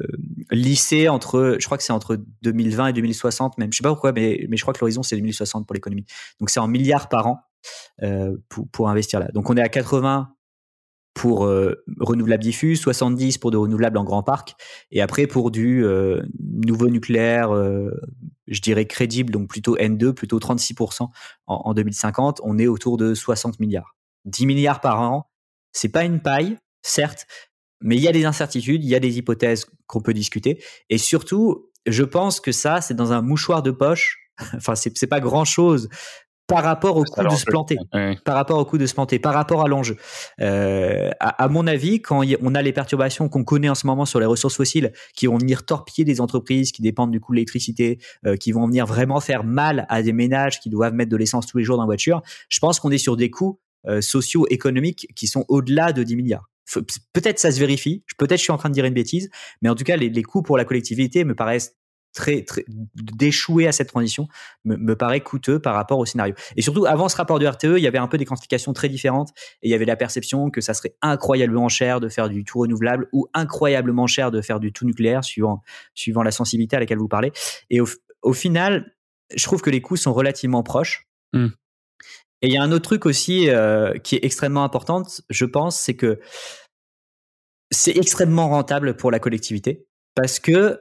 [0.51, 3.73] lissé entre, je crois que c'est entre 2020 et 2060 même.
[3.73, 6.07] Je sais pas pourquoi, mais, mais je crois que l'horizon c'est 2060 pour l'économie.
[6.41, 7.41] Donc c'est en milliards par an
[8.03, 9.29] euh, pour, pour, investir là.
[9.35, 10.31] Donc on est à 80
[11.13, 14.55] pour euh, renouvelables diffus, 70 pour de renouvelables en grand parc,
[14.91, 17.51] et après pour du euh, nouveau nucléaire,
[18.49, 21.11] je dirais crédible, donc plutôt N2, plutôt 36% en,
[21.47, 23.97] en 2050, on est autour de 60 milliards.
[24.25, 25.31] 10 milliards par an,
[25.73, 27.27] c'est pas une paille, certes,
[27.81, 30.63] mais il y a des incertitudes, il y a des hypothèses qu'on peut discuter.
[30.89, 34.19] Et surtout, je pense que ça, c'est dans un mouchoir de poche.
[34.55, 35.89] enfin, c'est pas grand chose
[36.47, 37.79] par rapport au coût de se planter,
[38.25, 39.97] par rapport au coût de se planter, par rapport à l'enjeu.
[40.41, 44.21] Euh, à, mon avis, quand on a les perturbations qu'on connaît en ce moment sur
[44.21, 47.99] les ressources fossiles, qui vont venir torpiller des entreprises qui dépendent du coût de l'électricité,
[48.27, 51.47] euh, qui vont venir vraiment faire mal à des ménages qui doivent mettre de l'essence
[51.47, 52.21] tous les jours dans la voiture,
[52.51, 56.51] je pense qu'on est sur des coûts euh, socio-économiques qui sont au-delà de 10 milliards
[57.13, 59.31] peut-être ça se vérifie, peut-être je suis en train de dire une bêtise,
[59.63, 61.77] mais en tout cas, les, coûts pour la collectivité me paraissent
[62.13, 64.29] très, très d'échouer à cette transition
[64.65, 66.35] me, me, paraît coûteux par rapport au scénario.
[66.57, 68.89] Et surtout, avant ce rapport du RTE, il y avait un peu des quantifications très
[68.89, 69.31] différentes
[69.63, 72.61] et il y avait la perception que ça serait incroyablement cher de faire du tout
[72.61, 75.63] renouvelable ou incroyablement cher de faire du tout nucléaire, suivant,
[75.95, 77.33] suivant la sensibilité à laquelle vous parlez.
[77.69, 77.87] Et au,
[78.23, 78.95] au final,
[79.35, 81.09] je trouve que les coûts sont relativement proches.
[81.33, 81.49] Mmh.
[82.45, 85.81] Et il y a un autre truc aussi euh, qui est extrêmement important, je pense,
[85.81, 86.21] c'est que
[87.71, 90.81] c'est extrêmement rentable pour la collectivité parce que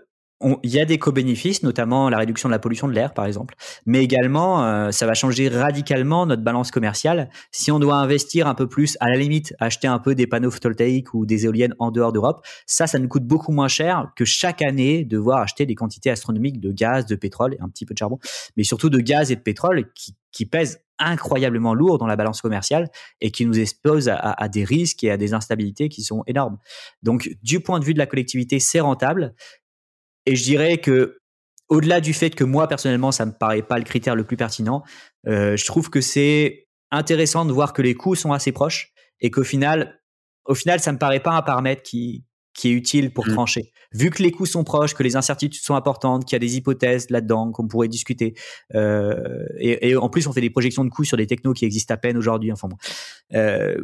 [0.63, 3.55] il y a des co-bénéfices, notamment la réduction de la pollution de l'air, par exemple.
[3.85, 7.29] Mais également, euh, ça va changer radicalement notre balance commerciale.
[7.51, 10.51] Si on doit investir un peu plus, à la limite, acheter un peu des panneaux
[10.51, 14.25] photovoltaïques ou des éoliennes en dehors d'Europe, ça, ça nous coûte beaucoup moins cher que
[14.25, 17.93] chaque année devoir acheter des quantités astronomiques de gaz, de pétrole et un petit peu
[17.93, 18.19] de charbon,
[18.57, 22.41] mais surtout de gaz et de pétrole qui, qui pèsent incroyablement lourd dans la balance
[22.41, 22.89] commerciale
[23.21, 26.57] et qui nous expose à, des risques et à des instabilités qui sont énormes.
[27.01, 29.33] Donc, du point de vue de la collectivité, c'est rentable.
[30.25, 31.19] Et je dirais que,
[31.69, 34.83] au-delà du fait que moi personnellement, ça me paraît pas le critère le plus pertinent,
[35.27, 39.31] euh, je trouve que c'est intéressant de voir que les coûts sont assez proches et
[39.31, 39.99] qu'au final,
[40.45, 43.33] au final, ça me paraît pas un paramètre qui qui est utile pour mmh.
[43.33, 43.71] trancher.
[43.93, 46.57] Vu que les coûts sont proches, que les incertitudes sont importantes, qu'il y a des
[46.57, 48.33] hypothèses là-dedans qu'on pourrait discuter,
[48.75, 51.65] euh, et, et, en plus on fait des projections de coûts sur des technos qui
[51.65, 52.51] existent à peine aujourd'hui.
[52.51, 52.77] Enfin bon,
[53.33, 53.75] euh,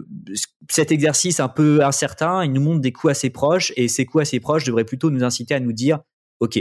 [0.70, 4.20] cet exercice un peu incertain, il nous montre des coûts assez proches, et ces coûts
[4.20, 6.00] assez proches devraient plutôt nous inciter à nous dire
[6.40, 6.60] OK,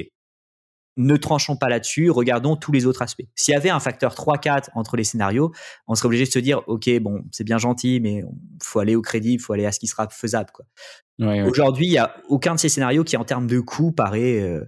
[0.99, 3.23] ne tranchons pas là-dessus, regardons tous les autres aspects.
[3.37, 5.53] S'il y avait un facteur 3-4 entre les scénarios,
[5.87, 8.97] on serait obligé de se dire, OK, bon, c'est bien gentil, mais il faut aller
[8.97, 10.51] au crédit, il faut aller à ce qui sera faisable.
[10.53, 10.67] Quoi.
[11.47, 14.65] Aujourd'hui, il n'y a aucun de ces scénarios qui, en termes de coût, paraît, euh,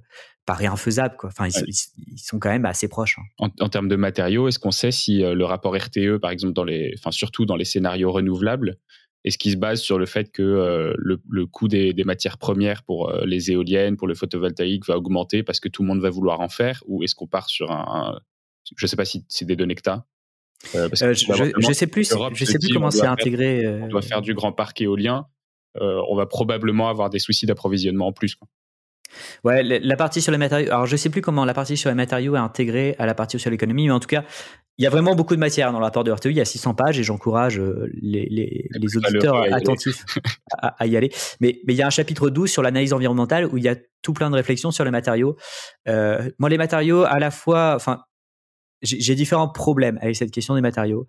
[0.47, 1.17] paraît infaisable.
[1.17, 1.31] Quoi.
[1.31, 3.19] Enfin, ils, sont quand même assez proches.
[3.41, 3.49] Hein.
[3.59, 6.65] En, termes de matériaux, est-ce qu'on sait si euh, le rapport RTE, par exemple, dans
[6.65, 8.79] les, enfin, surtout dans les scénarios renouvelables,
[9.25, 13.11] est-ce qu'il se base sur le fait que euh, le, coût des, matières premières pour
[13.11, 16.41] euh, les éoliennes, pour le photovoltaïque va augmenter parce que tout le monde va vouloir
[16.41, 18.19] en faire Ou est-ce qu'on part sur un,
[18.77, 20.05] Je ne sais pas si c'est des données que tu as.
[20.75, 23.67] Euh, je, ne sais plus, je sais plus comment c'est intégré.
[23.83, 25.27] on doit faire du grand parc éolien.
[25.75, 28.35] on va probablement avoir des soucis d'approvisionnement en plus.
[28.35, 28.49] Quoi.
[29.45, 30.69] Ouais, la partie sur les matériaux.
[30.71, 33.39] Alors, je sais plus comment la partie sur les matériaux est intégrée à la partie
[33.39, 34.25] sur l'économie, mais en tout cas,
[34.79, 36.27] il y a vraiment beaucoup de matière dans le rapport de RTE.
[36.27, 40.05] Il y a 600 pages et j'encourage euh, les, les, les auditeurs attentifs
[40.59, 41.11] à, y aller.
[41.41, 43.77] Mais, mais il y a un chapitre 12 sur l'analyse environnementale où il y a
[44.01, 45.37] tout plein de réflexions sur les matériaux.
[45.87, 48.05] Euh, moi, les matériaux, à la fois, enfin,
[48.83, 51.09] j'ai différents problèmes avec cette question des matériaux.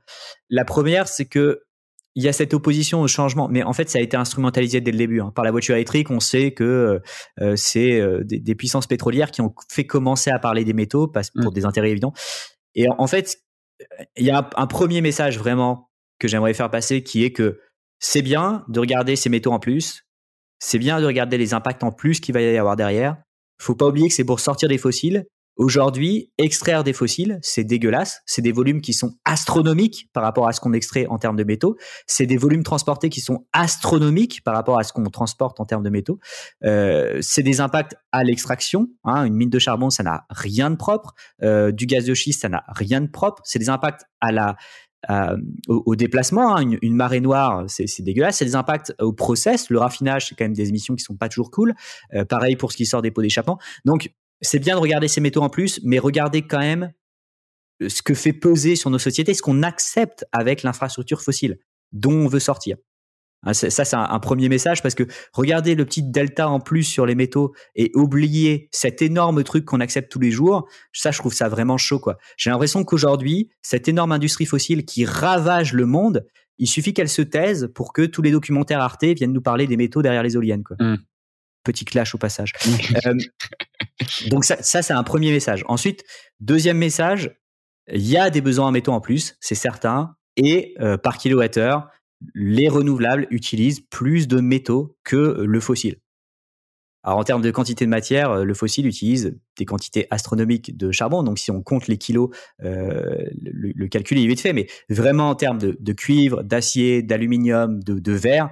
[0.50, 1.62] La première, c'est que
[2.16, 4.92] il y a cette opposition au changement, mais en fait, ça a été instrumentalisé dès
[4.92, 5.22] le début.
[5.22, 5.32] Hein.
[5.34, 7.02] Par la voiture électrique, on sait que
[7.40, 11.08] euh, c'est euh, des, des, puissances pétrolières qui ont fait commencer à parler des métaux
[11.08, 11.54] parce, pour mmh.
[11.54, 12.14] des intérêts évidents.
[12.76, 13.38] Et en, fait,
[14.18, 15.90] il y a un, premier message vraiment
[16.20, 17.60] que j'aimerais faire passer qui est que
[18.00, 20.06] c'est bien de regarder ces métaux en plus,
[20.60, 23.18] c'est bien de regarder les impacts en plus qu'il va y avoir derrière.
[23.60, 25.26] Faut pas oublier que c'est pour sortir des fossiles,
[25.58, 28.22] Aujourd'hui, extraire des fossiles, c'est dégueulasse.
[28.26, 31.44] C'est des volumes qui sont astronomiques par rapport à ce qu'on extrait en termes de
[31.44, 31.78] métaux.
[32.08, 35.84] C'est des volumes transportés qui sont astronomiques par rapport à ce qu'on transporte en termes
[35.84, 36.20] de métaux.
[36.64, 38.88] Euh, c'est des impacts à l'extraction.
[39.04, 39.26] Hein.
[39.26, 41.14] Une mine de charbon, ça n'a rien de propre.
[41.44, 43.42] Euh, du gaz de schiste, ça n'a rien de propre.
[43.46, 44.56] C'est des impacts à la
[45.68, 46.56] au, déplacement.
[46.56, 46.76] Hein.
[46.82, 48.38] Une, marée noire, c'est dégueulasse.
[48.38, 49.70] C'est des impacts au process.
[49.70, 51.74] Le raffinage, c'est quand même des émissions qui sont pas toujours cool.
[52.14, 53.58] Euh, pareil pour ce qui sort des pots d'échappement.
[53.86, 54.12] Donc,
[54.42, 56.92] c'est bien de regarder ces métaux en plus, mais regardez quand même
[57.82, 61.60] euh, ce que fait peser sur nos sociétés, ce qu'on accepte avec l'infrastructure fossile
[61.92, 62.78] dont on veut sortir.
[63.44, 67.08] Hein, ça, c'est un, premier message parce que regardez le petit delta en plus sur
[67.08, 70.68] les métaux et oublier cet énorme truc qu'on accepte tous les jours.
[70.94, 72.18] Ça, je trouve ça vraiment chaud, quoi.
[72.38, 76.28] J'ai l'impression qu'aujourd'hui, cette énorme industrie fossile qui ravage le monde,
[76.60, 79.78] il suffit qu'elle se taise pour que tous les documentaires Arte viennent nous parler des
[79.78, 80.78] métaux derrière les éoliennes, quoi.
[80.80, 80.98] Mmh.
[81.64, 82.54] Petit clash au passage.
[83.08, 83.16] euh,
[84.30, 85.64] donc ça, c'est un premier message.
[85.68, 86.04] Ensuite,
[86.40, 87.38] deuxième message,
[87.92, 91.90] il y a des besoins en métaux en plus, c'est certain, et euh, par kilowattheure,
[92.36, 95.98] les renouvelables utilisent plus de métaux que le fossile.
[97.04, 100.92] Alors en termes de quantité de matière, euh, le fossile utilise des quantités astronomiques de
[100.92, 101.24] charbon.
[101.24, 102.30] Donc si on compte les kilos,
[102.64, 104.54] euh, le, calcul est vite fait.
[104.54, 108.52] Mais vraiment en termes de, cuivre, d'acier, d'aluminium, de, verre,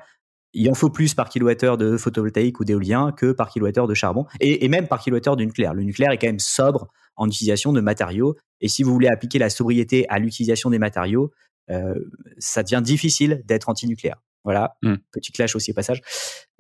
[0.54, 4.26] il en faut plus par kilowattheure de photovoltaïque ou d'éolien que par kilowattheure de charbon
[4.40, 5.74] et, même par kilowattheure de nucléaire.
[5.74, 9.40] Le nucléaire est quand même sobre en utilisation de matériaux et si vous voulez appliquer
[9.40, 11.32] la sobriété à l'utilisation des matériaux,
[11.70, 11.94] euh,
[12.40, 14.22] ça devient difficile d'être anti-nucléaire.
[14.44, 14.96] Voilà, hmm.
[15.12, 16.02] petit clash aussi au passage.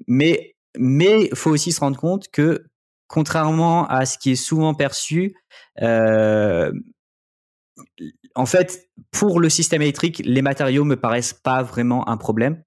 [0.07, 2.65] Mais mais faut aussi se rendre compte que
[3.07, 5.35] contrairement à ce qui est souvent perçu,
[5.81, 6.71] euh,
[8.35, 12.61] en fait, pour le système électrique, les matériaux me paraissent pas vraiment un problème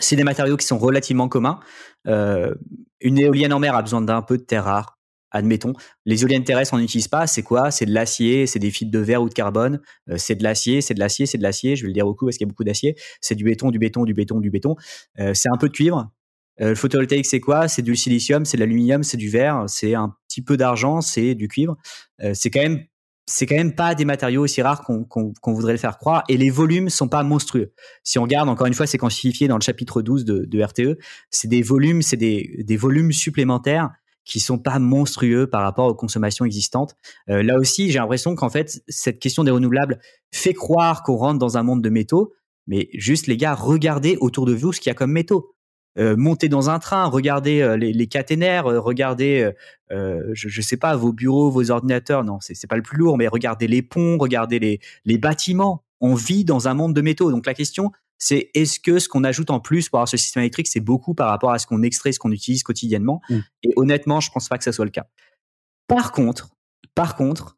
[0.00, 1.60] c'est des matériaux qui sont relativement communs.
[2.06, 2.54] Euh,
[3.00, 4.98] une éolienne en mer a besoin d'un peu de terre rare.
[5.32, 5.74] admettons.
[6.06, 7.26] Les éoliennes terrestres, on n'utilise pas.
[7.28, 7.70] C'est quoi?
[7.70, 9.80] C'est de l'acier, c'est des fils de verre ou de carbone.
[10.08, 11.76] Euh, c'est de l'acier, c'est de l'acier, c'est de l'acier.
[11.76, 12.96] Je vais le dire beaucoup parce qu'il y a beaucoup d'acier.
[13.20, 14.74] C'est du béton, du béton, du béton, du béton.
[15.20, 16.10] Euh, c'est un peu de cuivre.
[16.58, 17.68] Le photovoltaïque, c'est quoi?
[17.68, 21.34] C'est du silicium, c'est de l'aluminium, c'est du verre, c'est un petit peu d'argent, c'est
[21.34, 21.78] du cuivre.
[22.34, 22.84] c'est quand même
[23.30, 26.50] c'est quand même pas des matériaux aussi rares qu'on voudrait le faire croire et les
[26.50, 27.72] volumes sont pas monstrueux.
[28.02, 30.98] Si on regarde encore une fois, c'est quantifié dans le chapitre 12 de, RTE,
[31.30, 33.90] c'est des volumes, c'est des volumes supplémentaires
[34.24, 36.96] qui sont pas monstrueux par rapport aux consommations existantes.
[37.28, 39.98] Euh, là aussi, j'ai l'impression qu'en fait, cette question des renouvelables
[40.30, 42.32] fait croire qu'on rentre dans un monde de métaux,
[42.66, 45.54] mais juste les gars, regardez autour de vous ce qu'il y a comme métaux.
[45.98, 49.50] Euh, montez dans un train, regardez euh, les, les, caténaires, regardez,
[49.90, 52.24] je, je sais pas, vos bureaux, vos ordinateurs.
[52.24, 55.84] Non, c'est pas le plus lourd, mais regardez les ponts, regardez les, les bâtiments.
[56.00, 57.30] On vit dans un monde de métaux.
[57.30, 60.42] Donc la question, c'est est-ce que ce qu'on ajoute en plus pour avoir ce système
[60.42, 63.20] électrique, c'est beaucoup par rapport à ce qu'on extrait, ce qu'on utilise quotidiennement?
[63.28, 63.38] Mm.
[63.64, 65.06] Et honnêtement, je pense pas que ce soit le cas.
[65.88, 66.50] Par contre,
[66.94, 67.56] par contre,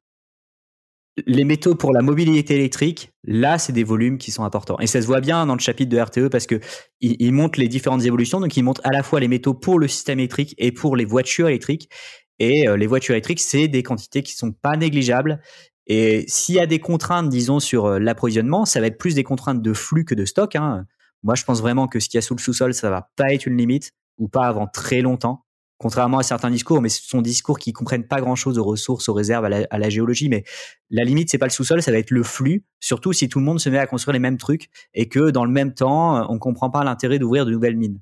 [1.26, 4.78] les métaux pour la mobilité électrique, là, c'est des volumes qui sont importants.
[4.80, 6.60] Et ça se voit bien dans le chapitre de RTE parce que
[7.00, 8.40] il, les différentes évolutions.
[8.40, 11.04] Donc, il montre à la fois les métaux pour le système électrique et pour les
[11.04, 11.90] voitures électriques.
[12.38, 15.40] Et euh, les voitures électriques, c'est des quantités qui sont pas négligeables.
[15.86, 19.24] Et s'il y a des contraintes, disons, sur euh, l'approvisionnement, ça va être plus des
[19.24, 20.56] contraintes de flux que de stock.
[20.56, 20.86] Hein.
[21.22, 23.32] Moi, je pense vraiment que ce qu'il y a sous le sous-sol, ça va pas
[23.34, 25.41] être une limite, ou pas avant très longtemps.
[25.82, 29.08] Contrairement à certains discours, mais ce sont des discours qui comprennent pas grand-chose aux ressources,
[29.08, 30.28] aux réserves, à la, géologie.
[30.28, 30.44] Mais
[30.90, 32.64] la limite, c'est pas le sous-sol, ça va être le flux.
[32.78, 35.44] Surtout si tout le monde se met à construire les mêmes trucs et que dans
[35.44, 37.98] le même temps, on comprend pas l'intérêt d'ouvrir de nouvelles mines.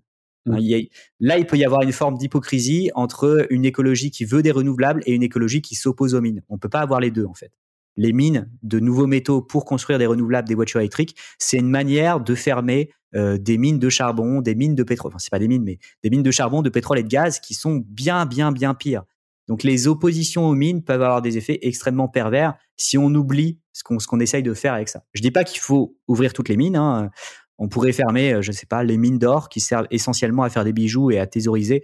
[0.46, 0.58] Mmh.
[1.20, 5.02] là, il peut y avoir une forme d'hypocrisie entre une écologie qui veut des renouvelables
[5.06, 6.42] et une écologie qui s'oppose aux mines.
[6.50, 7.52] On peut pas avoir les deux, en fait
[7.96, 12.20] les mines de nouveaux métaux pour construire des renouvelables, des voitures électriques, c'est une manière
[12.20, 15.10] de fermer euh, des mines de charbon, des mines de pétrole.
[15.10, 17.40] Enfin, c'est pas des mines, mais des mines de charbon, de pétrole et de gaz
[17.40, 19.04] qui sont bien, bien, bien pires.
[19.48, 23.82] Donc, les oppositions aux mines peuvent avoir des effets extrêmement pervers si on oublie ce
[23.82, 25.02] qu'on qu'on essaye de faire avec ça.
[25.12, 26.76] Je dis pas qu'il faut ouvrir toutes les mines.
[26.76, 27.10] Hein.
[27.58, 30.64] On pourrait fermer, euh, je sais pas, les mines d'or qui servent essentiellement à faire
[30.64, 31.82] des bijoux et à thésauriser.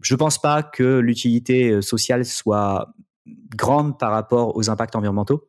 [0.00, 2.94] Je pense pas que l'utilité euh, sociale soit
[3.54, 5.48] grande par rapport aux impacts environnementaux.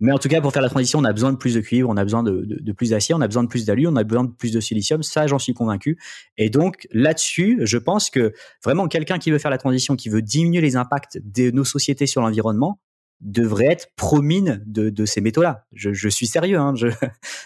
[0.00, 1.88] Mais en tout cas, pour faire la transition, on a besoin de plus de cuivre,
[1.90, 4.24] on a besoin de, plus d'acier, on a besoin de plus d'alu, on a besoin
[4.24, 5.02] de plus de silicium.
[5.02, 5.98] Ça, j'en suis convaincu.
[6.38, 8.32] Et donc, là-dessus, je pense que
[8.64, 12.06] vraiment quelqu'un qui veut faire la transition, qui veut diminuer les impacts de nos sociétés
[12.06, 12.80] sur l'environnement,
[13.20, 15.66] devrait être pro-mine de, ces métaux-là.
[15.72, 16.58] Je, suis sérieux.
[16.58, 16.72] Hein.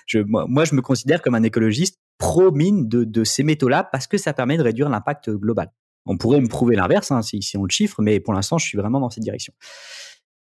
[0.06, 4.32] Je, moi, je me considère comme un écologiste pro-mine de, ces métaux-là parce que ça
[4.32, 5.72] permet de réduire l'impact global.
[6.06, 8.78] On pourrait me prouver l'inverse hein, si on le chiffre, mais pour l'instant, je suis
[8.78, 9.52] vraiment dans cette direction.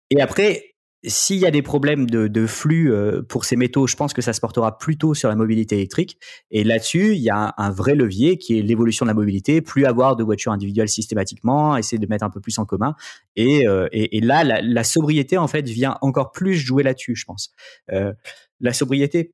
[0.10, 0.74] Et après,
[1.06, 4.34] s'il y a des problèmes de, flux euh, pour ces métaux, je pense que ça
[4.34, 6.18] se portera plutôt sur la mobilité électrique.
[6.52, 9.62] Et là-dessus, il y a un, vrai levier qui est l'évolution de la mobilité.
[9.62, 12.96] Plus avoir de voitures individuelles systématiquement, essayer de mettre un peu plus en commun.
[13.36, 17.54] Et, euh, là, la, sobriété en fait vient encore plus jouer là-dessus, je pense.
[17.92, 18.12] Euh,
[18.60, 19.34] la sobriété,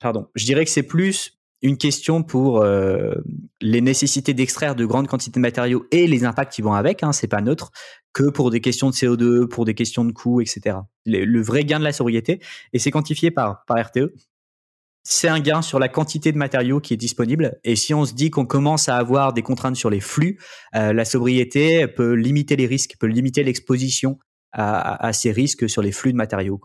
[0.00, 3.14] pardon, je dirais que c'est plus une question pour euh,
[3.60, 7.12] les nécessités d'extraire de grandes quantités de matériaux et les impacts qui vont avec, hein,
[7.12, 7.70] c'est pas neutre,
[8.12, 10.78] que pour des questions de CO2, pour des questions de coûts, etc.
[11.04, 12.40] Le, vrai gain de la sobriété,
[12.72, 14.12] et c'est quantifié par, RTE,
[15.02, 17.58] c'est un gain sur la quantité de matériaux qui est disponible.
[17.64, 20.38] Et si on se dit qu'on commence à avoir des contraintes sur les flux,
[20.74, 24.18] euh, la sobriété peut limiter les risques, peut limiter l'exposition
[24.52, 26.60] à, ces risques sur les flux de matériaux.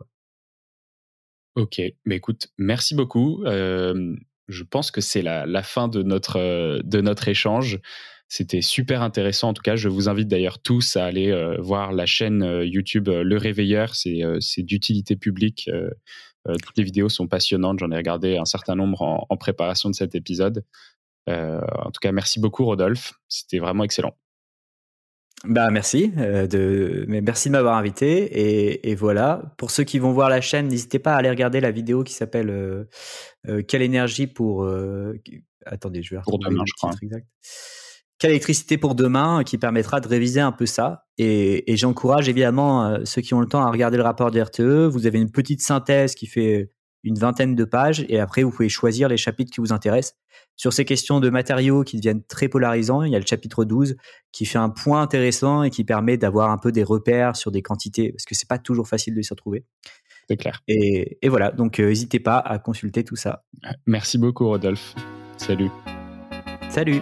[1.56, 3.44] Ok, mais écoute, merci beaucoup.
[3.44, 4.16] Euh,
[4.48, 7.80] je pense que c'est la, fin de notre, euh, de notre échange.
[8.28, 9.50] C'était super intéressant.
[9.50, 12.66] En tout cas, je vous invite d'ailleurs tous à aller euh, voir la chaîne euh,
[12.66, 13.96] YouTube Le Réveilleur.
[13.96, 15.70] C'est d'utilité publique.
[16.46, 17.80] toutes les vidéos sont passionnantes.
[17.80, 20.66] J'en ai regardé un certain nombre en, en préparation de cet épisode.
[21.28, 23.14] en tout cas, merci beaucoup, Rodolphe.
[23.30, 24.16] C'était vraiment excellent.
[25.46, 29.42] Bah merci euh, de mais merci de m'avoir invité et, et, voilà.
[29.58, 32.14] Pour ceux qui vont voir la chaîne n'hésitez pas à aller regarder la vidéo qui
[32.14, 32.86] s'appelle euh,
[33.50, 34.66] euh, quelle énergie pour
[35.66, 36.92] attendez je vais pour demain je crois.
[37.02, 37.28] exact.
[38.20, 41.06] quelle électricité pour demain qui permettra de réviser un peu ça.
[41.18, 44.88] Et, et j'encourage évidemment ceux qui ont le temps à regarder le rapport du RTE
[44.88, 46.72] vous avez une petite synthèse qui fait
[47.04, 50.16] une vingtaine de pages et après vous pouvez choisir les chapitres qui vous intéressent.
[50.56, 53.96] Sur ces questions de matériaux qui deviennent très polarisants, il y a le chapitre 12
[54.32, 57.62] qui fait un point intéressant et qui permet d'avoir un peu des repères sur des
[57.62, 59.66] quantités parce que c'est pas toujours facile de s'y retrouver.
[60.30, 60.62] C'est clair.
[60.68, 63.44] Et, voilà, donc euh, n'hésitez pas à consulter tout ça.
[63.86, 64.96] Merci beaucoup Rodolphe.
[65.38, 65.70] Salut.
[66.70, 67.02] Salut.